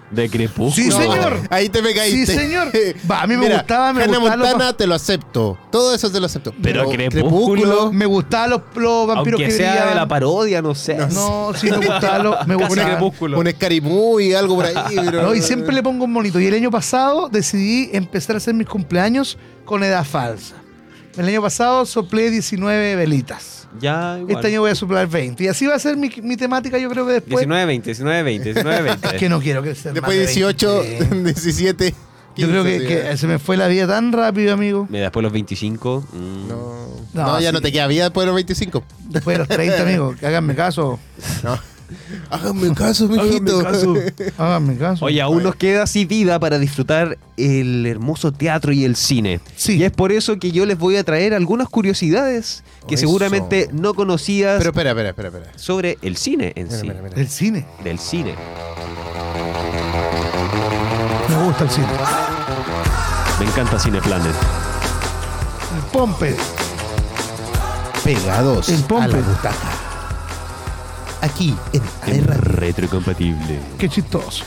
[0.10, 0.74] De Crepúsculo.
[0.74, 1.42] Sí, señor.
[1.50, 2.32] Ahí te me caíste.
[2.34, 2.70] Sí, señor.
[3.12, 5.58] Va, a mí me Mira, gustaba, me Hannah gustaba lo- Montana te lo acepto.
[5.70, 6.54] Todo eso te lo acepto.
[6.64, 10.96] Pero Crepúsculo- Me gustaban los, los vampiros Aunque que sea de la parodia, no sé.
[10.96, 12.20] No, sí, me gustaba.
[12.20, 12.90] lo- me gustaba.
[12.92, 13.40] Crepúsculo.
[13.40, 14.76] Un escarimú y algo por ahí.
[14.96, 16.40] pero- No, y siempre le pongo un monito.
[16.40, 20.56] Y el año pasado decidí empezar a hacer mis cumpleaños con edad falsa.
[21.18, 23.57] El año pasado soplé 19 velitas.
[23.80, 24.36] Ya, igual.
[24.38, 25.44] Este año voy a soplar 20.
[25.44, 27.38] Y así va a ser mi, mi temática, yo creo que después.
[27.40, 29.18] 19, 20, 19, 20, 19, 20.
[29.18, 29.94] Que no quiero crecer.
[29.94, 31.24] Después más de 18, 20.
[31.34, 31.96] 17.
[32.36, 34.86] Yo creo que, 15, que se me fue la vida tan rápido, amigo.
[34.90, 36.06] Mira, después los 25.
[36.14, 36.48] mm.
[36.48, 37.54] No, No, no, ya sí.
[37.54, 38.84] no te queda vida después de los 25.
[39.10, 40.16] Después de los 30, amigo.
[40.20, 41.00] Que háganme caso.
[41.44, 41.58] No.
[42.30, 43.60] Háganme caso, mijito.
[44.38, 45.06] Háganme caso.
[45.06, 49.40] Oye, aún nos queda así vida para disfrutar el hermoso teatro y el cine.
[49.56, 49.78] Sí.
[49.78, 53.02] Y es por eso que yo les voy a traer algunas curiosidades que Eso.
[53.02, 55.52] seguramente no conocías Pero espera, espera, espera, espera.
[55.58, 56.88] sobre el cine en Mira, sí.
[56.88, 57.16] mira, mira.
[57.16, 57.66] El cine.
[57.84, 58.36] Del cine.
[61.30, 61.88] Me gusta el cine.
[63.40, 64.34] Me encanta Cine Planet.
[65.76, 66.36] El pompe.
[68.04, 69.04] Pegados El pompe.
[69.06, 69.72] a la butaca.
[71.22, 72.38] Aquí, en AR.
[72.60, 73.60] retrocompatible.
[73.78, 74.44] Qué chistoso.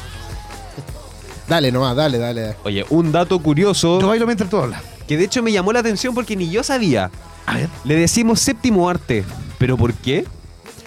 [1.48, 2.40] Dale nomás, dale, dale.
[2.42, 2.56] dale.
[2.64, 4.82] Oye, un dato curioso Yo bailo mientras tú hablas.
[5.08, 7.10] que de hecho me llamó la atención porque ni yo sabía.
[7.46, 7.68] A ver.
[7.84, 9.24] Le decimos séptimo arte.
[9.58, 10.24] ¿Pero por qué?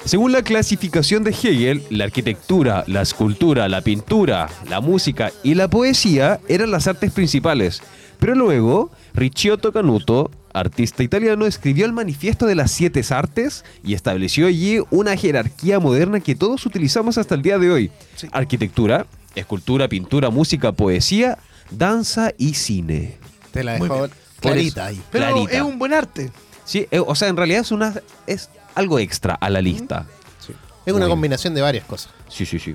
[0.06, 5.68] Según la clasificación de Hegel, la arquitectura, la escultura, la pintura, la música y la
[5.70, 7.82] poesía eran las artes principales.
[8.24, 14.48] Pero luego, Ricciotto Canuto, artista italiano, escribió el manifiesto de las siete artes y estableció
[14.48, 17.92] allí una jerarquía moderna que todos utilizamos hasta el día de hoy.
[18.16, 18.30] Sí.
[18.32, 21.38] Arquitectura, escultura, pintura, música, poesía,
[21.70, 23.18] danza y cine.
[23.52, 24.08] Te la dejo
[24.40, 25.04] clarita ahí.
[25.12, 25.58] Pero Clarita.
[25.58, 26.32] es un buen arte.
[26.64, 27.94] Sí, eh, o sea, en realidad es una
[28.26, 30.08] es algo extra a la lista.
[30.86, 32.14] Es una Muy combinación de varias cosas.
[32.30, 32.74] Sí, sí, sí.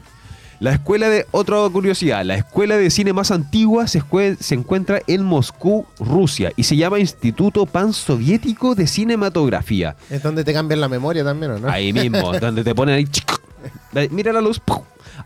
[0.61, 4.03] La escuela de otra curiosidad, la escuela de cine más antigua se,
[4.51, 9.95] encuentra en Moscú, Rusia, y se llama Instituto Pansoviético de Cinematografía.
[10.11, 11.69] Es donde te cambian la memoria también, ¿o no?
[11.69, 13.09] Ahí mismo, donde te ponen ahí.
[14.11, 14.61] Mira la luz.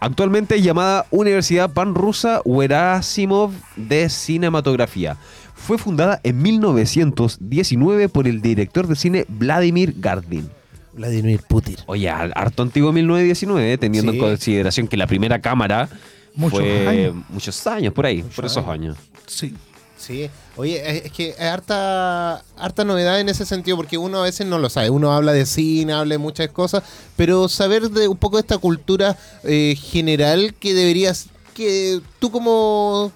[0.00, 5.16] Actualmente llamada Universidad Panrusa Werasimov de Cinematografía.
[5.54, 10.50] Fue fundada en 1919 por el director de cine Vladimir Gardin.
[10.94, 11.76] Vladimir Putin.
[11.86, 14.18] Oye, har- harto antiguo 1919, teniendo Sí.
[14.18, 15.88] en consideración que la primera cámara
[16.34, 17.14] Muchos fue años.
[17.28, 18.96] muchos años, por ahí, por esos años.
[19.26, 19.54] Sí.
[19.98, 20.28] Sí.
[20.56, 24.58] Oye, es que hay harta, harta novedad en ese sentido, porque uno a veces no
[24.58, 24.90] lo sabe.
[24.90, 26.82] Uno habla de cine, habla de muchas cosas,
[27.16, 33.12] pero saber de un poco de esta cultura eh, general que deberías, que tú como,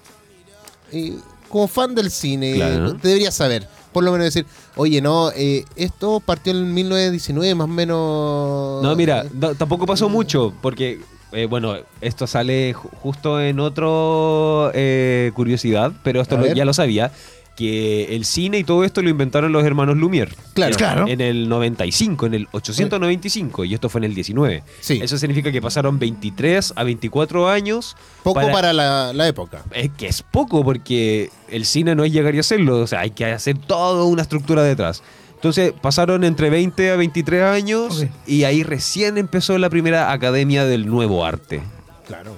[0.93, 1.13] eh,
[1.49, 2.93] como fan del cine, Claro.
[2.93, 3.67] deberías saber.
[3.97, 8.83] Por lo menos decir, oye, no, eh, esto partió en 1919, más o menos.
[8.83, 14.69] No, mira, no, tampoco pasó mucho, porque, eh, bueno, esto sale ju- justo en otro
[14.75, 16.55] eh, curiosidad, pero esto A lo- ver.
[16.55, 17.11] ya lo sabía,
[17.57, 20.29] que el cine y todo esto lo inventaron los hermanos Lumière.
[20.53, 20.71] Claro.
[20.73, 21.07] En- Claro.
[21.07, 24.63] En el 95, en el 895, y esto fue en el 19.
[24.79, 24.99] Sí.
[25.01, 27.97] Eso significa que pasaron 23 a 24 años.
[28.23, 29.63] Poco para, la, la época.
[29.73, 33.09] Es que es poco porque el cine no es llegar y hacerlo, o sea, hay
[33.11, 35.01] que hacer toda una estructura detrás.
[35.33, 40.85] Entonces pasaron entre 20 a 23 años y ahí recién empezó la primera academia del
[40.87, 41.61] nuevo arte.
[42.07, 42.37] Claro.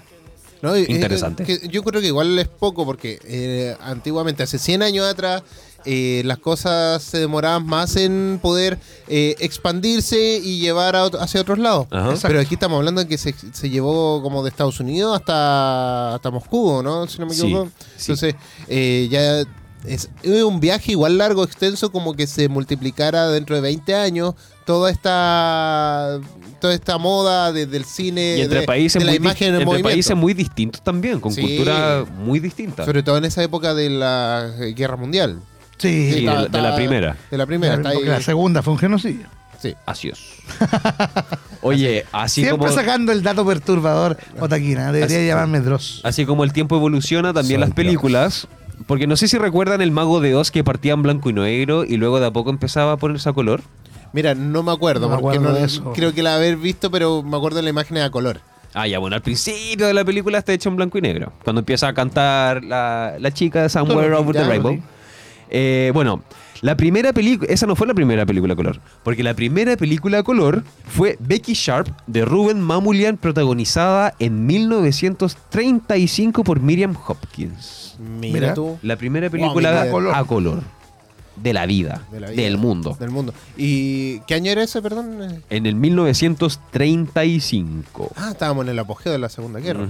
[0.61, 1.43] No, Interesante.
[1.45, 5.43] que yo creo que igual es poco porque eh, antiguamente, hace 100 años atrás,
[5.85, 11.59] eh, las cosas se demoraban más en poder eh, expandirse y llevar a hacia otros
[11.59, 11.87] lados.
[11.91, 12.15] Ajá.
[12.21, 16.31] Pero aquí estamos hablando de que se, se llevó como de Estados Unidos hasta, hasta
[16.31, 17.07] Moscú, ¿no?
[17.07, 17.69] Si no me equivoco.
[17.95, 18.11] sí.
[18.11, 18.35] Entonces,
[18.67, 19.47] eh, ya es
[19.85, 20.09] es
[20.43, 24.35] un viaje igual largo, extenso, como que se multiplicara dentro de 20 años
[24.69, 26.19] toda esta
[26.61, 29.55] toda esta moda de- del cine, Y entre de, países, de la muy, dis- imagen
[29.55, 31.41] en entre países muy distintos también, con Sí.
[31.41, 32.85] cultura muy distinta.
[32.85, 35.39] Sobre todo en esa época de la eh, guerra mundial.
[35.79, 37.17] Sí, Sí, de, la- de la está- primera.
[37.31, 39.25] De la primera, porque la segunda fue un genocidio.
[39.59, 39.73] Sí.
[39.87, 40.19] Así es.
[41.63, 44.91] Oye, así Siempre como, sacando el dato perturbador, Otaquina.
[44.91, 46.01] Debería Así- llamarme Dross.
[46.03, 48.47] así como el tiempo evoluciona, también las películas.
[48.87, 51.83] Porque no sé si recuerdan el Mago de Oz que partía en blanco y negro
[51.83, 53.61] y luego de a poco empezaba a ponerse a color.
[54.13, 55.91] Mira, no me acuerdo, No me porque acuerdo no, de eso.
[55.93, 58.41] creo que la haber visto, pero me acuerdo de la imagen a color.
[58.73, 61.33] Ah, ya, bueno, al principio de la película está hecho en blanco y negro.
[61.43, 64.73] Cuando empieza a cantar la, la chica de Somewhere Over the Rainbow.
[64.73, 64.81] sí.
[65.51, 66.21] Eh, bueno,
[66.61, 70.19] la primera película, esa no fue la primera película a color, porque la primera película
[70.19, 77.95] a color fue Becky Sharp de Ruben Mamulian, protagonizada en 1935 por Miriam Hopkins.
[77.99, 78.53] Mira, Mira.
[78.53, 78.77] tú.
[78.81, 80.15] La primera película mira, a color.
[80.15, 80.63] a color
[81.41, 82.95] de la vida, de la vida, del mundo.
[82.99, 83.33] Del mundo.
[83.57, 85.43] ¿Y qué año era ese, perdón?
[85.49, 88.11] En el 1935.
[88.15, 89.87] Ah, estábamos en el apogeo de la Segunda Guerra.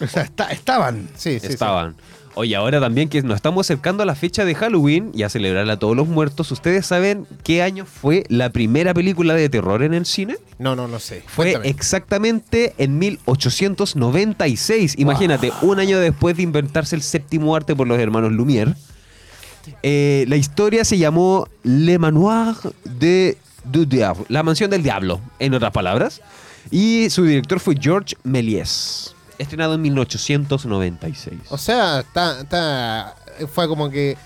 [0.00, 1.08] O sea, está- estaban.
[1.16, 1.52] Sí, sí, sí.
[1.52, 1.96] Estaban.
[2.34, 5.72] Oye, ahora también que nos estamos acercando a la fecha de Halloween y a celebrarla
[5.72, 9.92] a todos los muertos, ¿ustedes saben qué año fue la primera película de terror en
[9.92, 10.36] el cine?
[10.58, 11.24] No, no, no sé.
[11.26, 11.68] Fue Cuéntame.
[11.70, 14.94] exactamente en 1896.
[14.98, 18.76] Imagínate, un año después de inventarse el séptimo arte por los hermanos Lumière.
[19.82, 22.54] Eh, la historia se llamó Le Manoir
[22.84, 26.20] de du Diable, la mansión del diablo, en otras palabras.
[26.70, 31.38] Y su director fue George Méliès, estrenado en 1896.
[31.50, 33.14] O sea, está, está-
[33.52, 34.16] fue como que.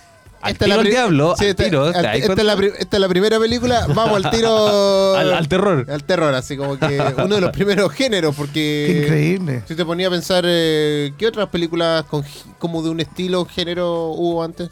[0.41, 2.43] Al esta la tiro al diablo, al esta- tiro, ¿te al- das esta, es cuenta?
[2.43, 5.15] la pri- esta es la primera película, vamos al tiro.
[5.17, 5.87] Al- al terror.
[5.89, 8.87] Al terror, así como que uno de los primeros géneros, porque.
[8.89, 9.63] Qué increíble.
[9.69, 12.25] Si te ponía a pensar, eh, ¿qué otras películas con,
[12.59, 14.69] como de un estilo, género hubo antes?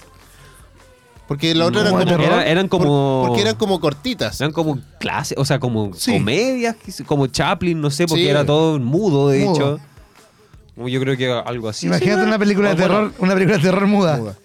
[1.31, 2.25] Porque la otra No, eran como.
[2.25, 4.41] Era- eran por- como- porque eran como cortitas.
[4.41, 6.15] Eran como clases, o sea, como Sí.
[6.15, 6.75] comedias,
[7.07, 8.29] como Chaplin, no sé, porque Sí.
[8.29, 9.55] era todo mudo, de Mudo.
[9.55, 9.81] hecho.
[10.89, 11.87] Yo creo que algo así.
[11.87, 14.17] Imagínate sí, una película de bueno, terror, una película de terror muda.
[14.17, 14.37] Muda.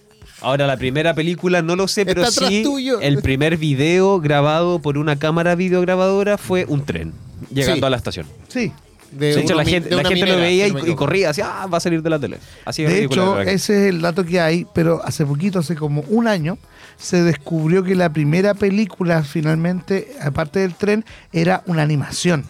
[0.42, 3.00] Ahora, la primera película no lo sé, pero Está sí, tuyo.
[3.00, 7.12] el primer video grabado por una cámara videograbadora fue un tren
[7.50, 7.84] llegando Sí.
[7.84, 8.26] a la estación.
[8.46, 8.70] Sí.
[9.10, 11.80] De, De hecho, la gente, la gente lo veía y, corría, así, ah, va a
[11.80, 12.38] salir de la tele.
[12.64, 13.54] Así de hecho, ese
[13.86, 16.58] es el dato que hay, pero hace poquito, hace como un año,
[16.98, 22.44] se descubrió que la primera película finalmente, aparte del tren, era una animación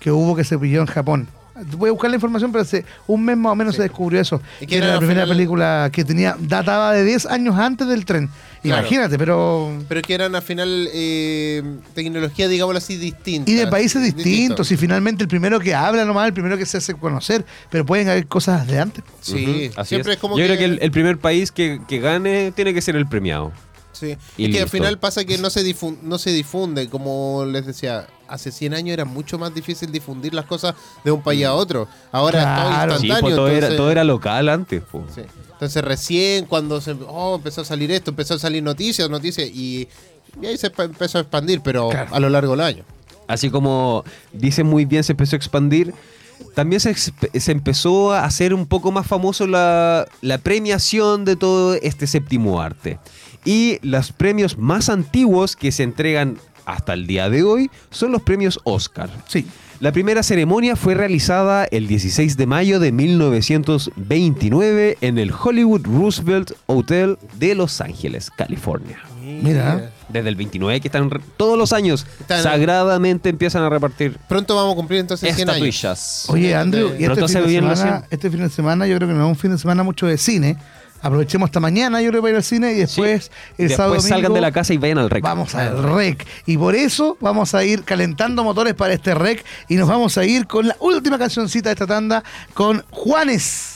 [0.00, 1.28] que hubo que se pilló en Japón.
[1.76, 4.40] Voy a buscar la información, pero hace un mes más o menos se descubrió eso.
[4.60, 7.56] Y que Que era era la primera final- película que tenía, databa de 10 años
[7.56, 8.28] antes del tren.
[8.62, 8.80] Claro.
[8.80, 9.78] Imagínate, pero...
[9.88, 11.62] Pero que eran al final eh,
[11.94, 13.48] tecnología, digámoslo así, distinta.
[13.50, 16.78] Y de países distintos, y finalmente el primero que habla nomás, el primero que se
[16.78, 19.04] hace conocer, pero pueden haber cosas de antes.
[19.20, 20.16] Sí, así siempre es.
[20.16, 22.80] es, como Yo que, creo que el, el primer país que, que gane tiene que
[22.80, 23.52] ser el premiado.
[23.92, 24.16] Sí.
[24.36, 27.66] Y Y que al final pasa que no se, difun- no se difunde, como les
[27.66, 30.74] decía, hace 100 años era mucho más difícil difundir las cosas
[31.04, 31.86] de un país a otro.
[32.10, 32.92] Ahora Claro.
[32.94, 33.20] es todo Sí, instantáneo.
[33.20, 34.82] pues todo, era, entonces- todo era local antes.
[35.14, 35.22] sí.
[35.52, 39.86] Entonces recién cuando se, oh, empezó a salir esto, empezó a salir noticias, noticias, y,
[40.40, 42.12] y ahí se empezó a expandir, pero Claro.
[42.14, 42.84] a lo largo del año.
[43.28, 45.94] Así como dicen muy bien, se empezó a expandir.
[46.56, 51.74] También se, se empezó a hacer un poco más famoso la, la premiación de todo
[51.74, 52.98] este séptimo arte.
[53.44, 58.22] Y los premios más antiguos que se entregan hasta el día de hoy son los
[58.22, 59.10] premios Oscar.
[59.26, 59.46] Sí.
[59.80, 66.52] La primera ceremonia fue realizada el 16 de mayo de 1929 en el Hollywood Roosevelt
[66.66, 68.98] Hotel de Los Ángeles, California.
[69.20, 69.90] Mira.
[70.08, 74.74] Desde el 29 que están todos los años Están- sagradamente empiezan a repartir Pronto vamos
[74.74, 76.26] a cumplir entonces 100 años.
[76.28, 79.14] Oye, Andrew, y este se fin, de semana, este fin de semana yo creo que
[79.14, 80.58] no es un fin de semana mucho de cine.
[81.02, 84.32] Aprovechemos hasta mañana, yo creo, para ir al cine y después el Después sábado salgan
[84.32, 85.22] de la casa y vayan al rec.
[85.22, 86.26] Vamos al rec.
[86.46, 90.24] Y por eso vamos a ir calentando motores para este rec y nos vamos a
[90.24, 92.22] ir con la última cancioncita de esta tanda
[92.54, 93.71] con Juanes.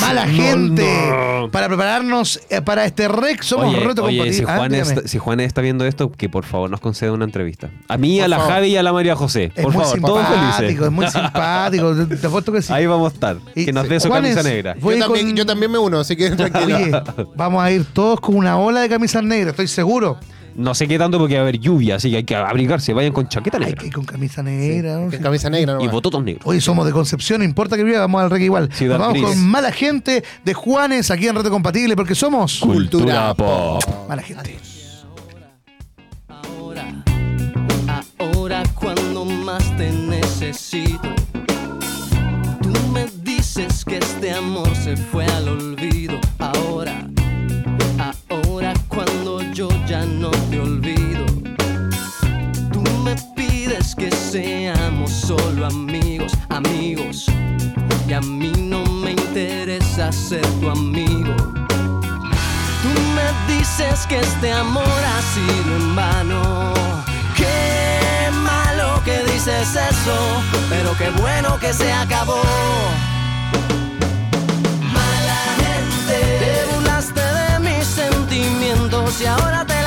[0.00, 1.06] Mala No, gente.
[1.08, 1.50] no.
[1.50, 4.42] Para prepararnos eh, para este rec somos Oye, reto oye, si.
[4.46, 7.70] Ah, Juan está, si Juan está viendo esto, que por favor nos conceda una entrevista.
[7.88, 8.52] A mí, Por a la favor.
[8.52, 9.52] Javi y a la María José.
[9.54, 10.84] es Por muy favor, todos simpático, felices.
[10.86, 11.94] es muy simpático.
[12.20, 12.72] Te, apuesto que sí.
[12.72, 13.36] Ahí vamos a estar.
[13.54, 14.74] Y- que nos dé su camisa negra.
[14.78, 16.76] Yo también, con- yo también me uno, así que tranquilo.
[16.76, 16.92] Oye,
[17.34, 20.18] vamos a ir todos con una ola de camisas negras, estoy seguro.
[20.54, 22.92] No sé qué tanto porque va a haber lluvia, así que hay que abrigarse.
[22.92, 24.96] Vayan con chaqueta Ay, negra que con camisa negra.
[24.96, 25.12] ¿no?
[25.12, 25.92] En camisa negra, y nomás.
[25.92, 26.42] bototos negros.
[26.46, 28.68] Hoy somos de Concepción, no importa que viva, vamos al reggae igual.
[28.72, 29.36] Ciudad Nos vamos Gris.
[29.36, 33.82] con mala gente de Juanes aquí en Reto Compatible porque somos Cultura pop.
[34.08, 34.58] mala gente.
[36.28, 37.04] Ahora,
[38.18, 41.08] ahora cuando más te necesito,
[42.62, 45.81] tú me dices que este amor se fue al olvido.
[55.64, 57.26] Amigos, amigos.
[58.08, 61.34] Y a mí no me interesa ser tu amigo.
[62.82, 66.74] Tú me dices que este amor ha sido en vano.
[67.36, 72.42] Qué malo que dices eso, pero qué bueno que se acabó.
[74.92, 79.81] Mala gente, te burlaste de mis sentimientos y ahora te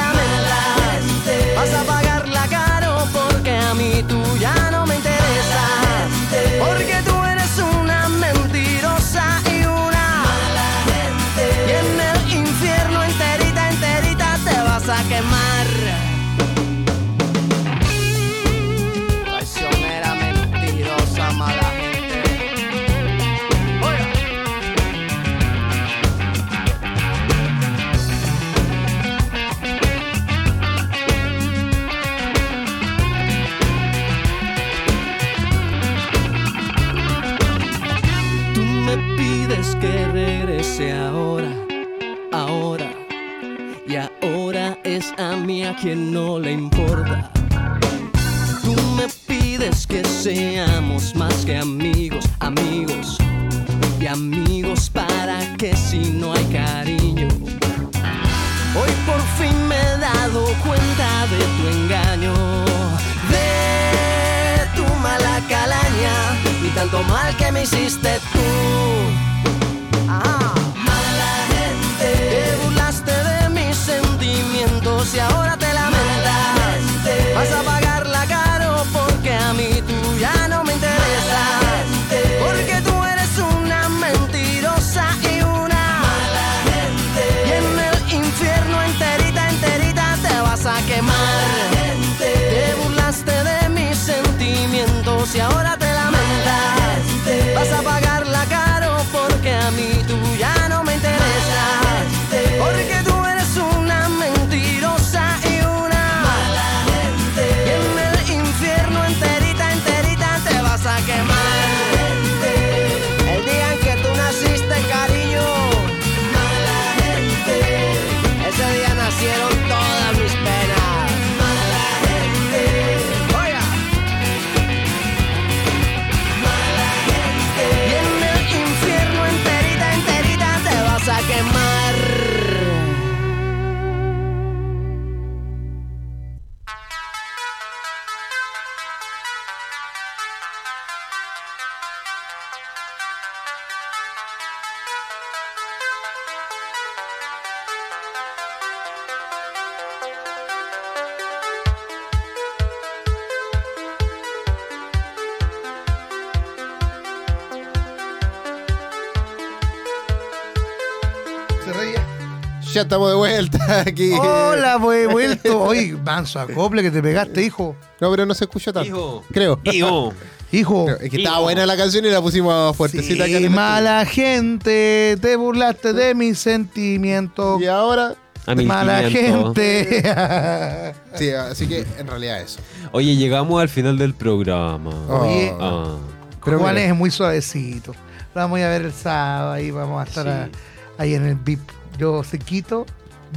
[162.76, 164.12] Ya estamos de vuelta aquí.
[164.12, 165.62] Hola, pues he vuelto.
[165.62, 167.76] Oye, manso acople que te pegaste, hijo.
[168.02, 168.88] No, pero no se escuchó tanto.
[168.90, 169.24] Hijo.
[169.32, 169.60] Creo.
[169.64, 170.14] Hijo.
[170.52, 170.86] Hijo.
[170.86, 170.98] Creo.
[171.00, 171.44] Es que estaba Hijo.
[171.44, 175.94] buena la canción y la pusimos fuertecita acá en Sí, el mala gente, te burlaste
[175.94, 177.54] de mis sentimientos.
[177.54, 177.66] estudio.
[177.66, 178.16] Y ahora,
[178.46, 180.04] A Mala gente.
[181.16, 182.60] sí, así que en realidad eso.
[182.92, 184.92] Oye, llegamos al final del programa.
[185.10, 185.52] Oye.
[185.60, 185.96] Ah.
[186.44, 186.88] Pero Juan mira.
[186.88, 187.94] es muy suavecito.
[188.36, 190.50] Lo vamos a ir a ver el sábado, ahí vamos a estar a-
[190.98, 191.62] ahí en el VIP.
[191.98, 192.86] Yo sequito,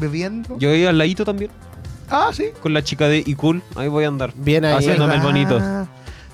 [0.01, 0.59] bebiendo.
[0.59, 1.51] Yo voy al ladito también,
[2.11, 2.47] Ah, sí.
[2.63, 3.63] con la chica de Icul.
[3.77, 4.33] Ahí voy a andar.
[4.37, 4.75] Bien ahí.
[4.77, 5.61] Haciéndome el bonito.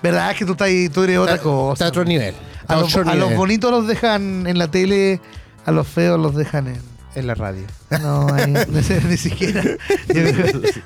[0.02, 0.30] ¿Verdad?
[0.32, 1.72] Es que tú, estás ahí, tú eres otra Está- cosa.
[1.72, 2.34] Está a otro nivel.
[2.68, 5.20] A A los, a bonitos los dejan en la tele,
[5.66, 6.93] a los feos los dejan en.
[7.14, 7.62] En la radio.
[8.02, 9.62] No, ahí, ni, si- ni siquiera.
[9.62, 10.22] Yo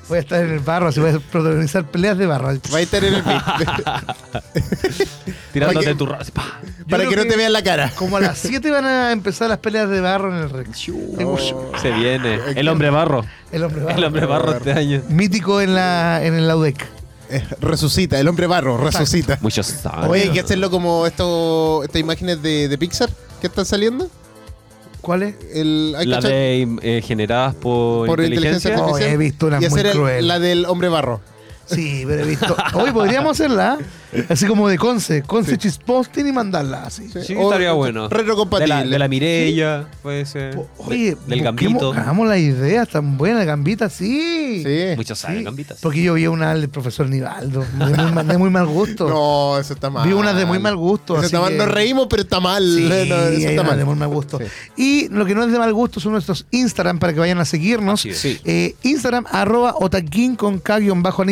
[0.07, 2.49] voy a estar en el barro, así voy a protagonizar peleas de barro.
[2.71, 3.23] Va a estar en el.
[5.53, 6.31] Tirándote tu raza.
[6.31, 6.59] Pa.
[6.89, 7.91] Para que no te vean la cara.
[7.95, 10.65] Como a las 7 van a empezar las peleas de barro en el.
[11.17, 11.37] Tengo
[11.81, 12.39] Se viene.
[12.55, 13.25] El hombre barro.
[13.51, 13.97] El hombre barro.
[13.97, 15.01] El hombre barro este año.
[15.09, 16.85] Mítico en, la, en el Laudec.
[17.31, 19.37] Eh, resucita, el hombre barro, resucita.
[19.41, 20.09] Muchos saben.
[20.09, 23.09] Oye, hay que hacerlo como esto, estas imágenes de, de Pixar
[23.39, 24.09] que están saliendo.
[25.01, 25.35] ¿Cuál es?
[25.53, 28.71] El, hay La cachar- de eh, generadas por, por inteligencia.
[28.71, 30.27] inteligencia Oh, he visto una y muy hacer el- cruel.
[30.27, 31.21] la del hombre barro.
[31.65, 32.55] Sí, pero he visto.
[32.73, 33.85] Hoy podríamos hacerla, ¿eh?
[34.29, 37.09] Así como de Conce, Conce Chispostin y mandarla así.
[37.23, 38.09] Sí, O- estaría bueno.
[38.09, 38.75] retrocompatible.
[38.75, 40.57] De la, de la Mirella, puede ser.
[40.77, 41.93] Oye, De- del Gambito.
[41.93, 44.63] Hagamos la idea tan buena, Gambita, sí.
[44.65, 44.95] Sí.
[44.95, 45.79] Muchos saben gambitas.
[45.81, 49.07] Porque yo vi una del profesor Nivaldo, de muy, mal- de muy mal gusto.
[49.19, 50.07] No, eso está mal.
[50.07, 51.51] Vi unas de muy mal gusto, Eso así está mal.
[51.51, 52.63] que- Nos reímos, pero está mal.
[52.63, 53.77] Sí, No, eso está mal.
[53.77, 54.39] de muy mal gusto.
[54.39, 54.45] Sí.
[54.77, 57.45] Y lo que no es de mal gusto son nuestros Instagram para que vayan a
[57.45, 57.99] seguirnos.
[58.01, 58.17] Así es.
[58.19, 58.39] Sí.
[58.45, 61.23] Eh, Instagram, arroba otaquín con K guion bajo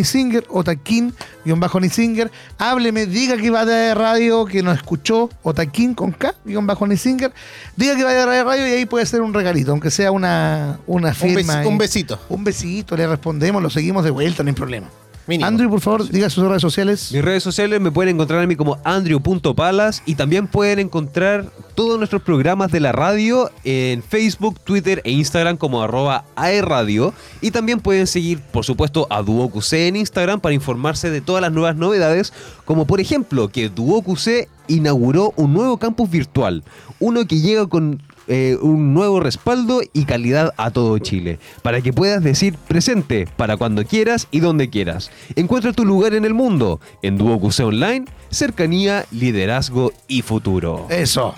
[0.49, 1.13] otaquín
[1.45, 2.31] guion bajo Nisinger.
[2.71, 7.31] Hábleme, diga que va de radio, que nos escuchó, otaquín con K guion bajo Nisinger.
[7.75, 11.09] Diga que va de radio y ahí puede ser un regalito, aunque sea una, una
[11.09, 11.61] Un, firma.
[11.63, 12.19] besi- un besito.
[12.29, 14.87] Un besito, le respondemos, lo seguimos de vuelta, no hay problema.
[15.27, 15.45] Mínimo.
[15.47, 17.11] Andrew, por favor, diga sus redes sociales.
[17.11, 21.97] Mis redes sociales me pueden encontrar a mí como andrew.palas y también pueden encontrar todos
[21.97, 27.13] nuestros programas de la radio en Facebook, Twitter e Instagram como arroba aerradio.
[27.41, 31.51] Y también pueden seguir, por supuesto, a DuoQC en Instagram para informarse de todas las
[31.51, 32.31] nuevas novedades,
[32.63, 36.63] como por ejemplo que DuoQC inauguró un nuevo campus virtual,
[36.99, 41.93] uno que llega con eh, un nuevo respaldo y calidad a todo Chile, para que
[41.93, 45.11] puedas decir presente para cuando quieras y donde quieras.
[45.35, 50.87] Encuentra tu lugar en el mundo, en Duo Online, cercanía, liderazgo y futuro.
[50.89, 51.33] Eso.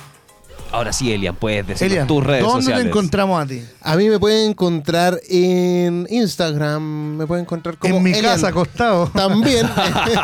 [0.71, 2.83] Ahora sí, Elian, puedes decir Elian, tus redes ¿dónde sociales.
[2.83, 3.63] te encontramos a ti?
[3.81, 7.17] A mí me pueden encontrar en Instagram.
[7.17, 7.95] Me pueden encontrar como.
[7.97, 8.35] en mi Elian.
[8.35, 9.07] casa, acostado.
[9.15, 9.67] También.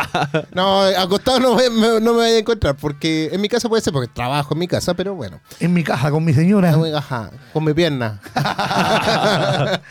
[0.53, 1.69] no, acostado no me,
[1.99, 2.75] no me vaya a encontrar.
[2.75, 5.39] Porque en mi casa puede ser, porque trabajo en mi casa, pero bueno.
[5.59, 6.75] En mi casa con mi señora.
[6.95, 8.21] Ajá, con mi pierna.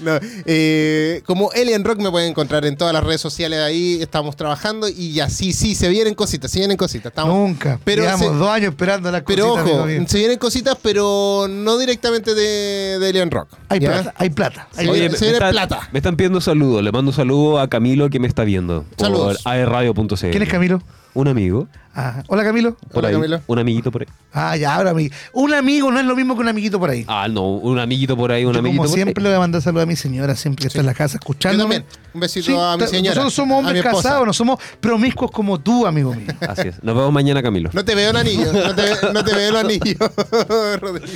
[0.00, 4.02] No, eh, como Alien Rock me pueden encontrar en todas las redes sociales ahí.
[4.02, 7.10] Estamos trabajando y ya, sí, sí, se vienen cositas, se vienen cositas.
[7.10, 7.78] Estamos, Nunca.
[7.84, 11.78] Pero Llevamos se- dos años esperando las pero cositas, ojo, se vienen cositas, pero no
[11.78, 13.48] directamente de, de Alien Rock.
[13.68, 13.92] Hay ¿ya?
[13.92, 14.68] plata, hay plata.
[14.76, 14.88] hay.
[14.88, 15.88] Oye, se viene plata.
[15.92, 16.82] me están pidiendo saludos.
[16.82, 19.42] Le mando saludos a Camilo que me está viendo Saludos.
[19.42, 20.30] por aerradio.cl.
[20.30, 20.82] ¿Quién es Camilo?
[21.14, 21.68] Un amigo.
[21.94, 22.74] Ah, hola Camilo.
[22.74, 23.14] Por Hola, ahí.
[23.14, 23.40] Camilo.
[23.46, 24.08] Un amiguito por ahí.
[24.32, 25.14] Ah, ya, ahora amigo.
[25.32, 27.04] Un amigo no es lo mismo que un amiguito por ahí.
[27.06, 29.38] Ah, no, un amiguito por ahí, un Yo amiguito como por siempre le voy a
[29.38, 31.76] mandar saludos a mi señora, siempre que está en la casa Yo escuchándome.
[31.82, 31.98] también.
[32.14, 33.14] Un besito Sí, a mi señora.
[33.14, 36.26] Nosotros somos hombres casados, no somos promiscuos como tú, amigo mío.
[36.48, 36.82] Así es.
[36.82, 37.70] Nos vemos mañana, Camilo.
[37.72, 38.52] No te veo el anillo.
[38.52, 39.96] No te, no te veo el anillo,
[40.80, 41.12] Rodrigo.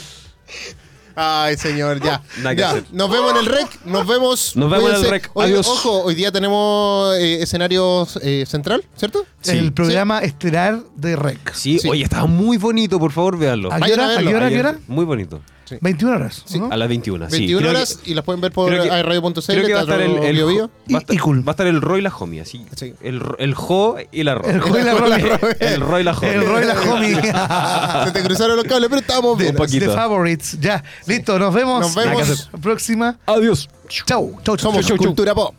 [1.21, 2.23] Ay, señor, ya.
[2.39, 2.71] Nada que ya.
[2.71, 2.85] hacer.
[2.93, 3.85] Nos vemos en el rec.
[3.85, 4.55] Nos vemos.
[4.57, 5.11] Nos vemos en el Cuídense.
[5.11, 5.31] rec.
[5.35, 5.67] Oye, Adiós.
[5.67, 9.27] Ojo, hoy día tenemos eh, escenarios eh, central, ¿cierto?
[9.41, 9.59] Sí.
[9.59, 11.53] El programa estelar de REC.
[11.55, 11.89] Sí, Sí.
[11.89, 13.73] oye, estaba muy bonito, por favor, véanlo.
[13.73, 14.13] ¿A qué Vayan a hora?
[14.13, 14.31] ¿A verlo.
[14.31, 14.47] qué hora?
[14.47, 14.79] ¿A qué Ayer, hora?
[14.87, 15.41] Muy bonito.
[15.81, 16.43] 21 horas.
[16.47, 16.59] Sí.
[16.59, 16.69] ¿no?
[16.71, 17.27] A las 21.
[17.31, 17.33] sí.
[17.33, 19.41] 21 Creo que- horas y las pueden ver por que- airradio.cl.
[19.47, 20.71] Creo que va a estar el, el, Bio Bio.
[20.93, 21.47] va a estar, Y- y cool.
[21.47, 22.65] va a estar el Roy y la Homie, así.
[22.77, 22.95] Sí.
[23.03, 24.49] El, el Jo y la Ro.
[24.49, 25.23] El Roy y la Romy.
[25.61, 26.35] El Roy y la Homie.
[26.35, 27.15] El Roy y la Homie.
[28.07, 29.51] Se te cruzaron los cables, pero estábamos bien.
[29.51, 29.87] Un poquito.
[29.87, 30.59] The Favorites.
[30.61, 31.81] Ya, listo, nos vemos.
[31.81, 32.49] Nos vemos.
[32.53, 32.59] Que.
[32.59, 33.19] Próxima.
[33.27, 33.69] Adiós.
[33.89, 34.05] Chau,
[34.43, 34.59] chau, chau.
[34.59, 35.07] Somos Chau, chau.
[35.07, 35.55] Cultura Pop.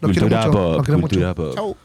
[0.00, 0.58] Los quiero Cultura mucho.
[0.58, 1.08] pop, Los quiero mucho.
[1.08, 1.54] cultura pop.
[1.54, 1.76] Chau.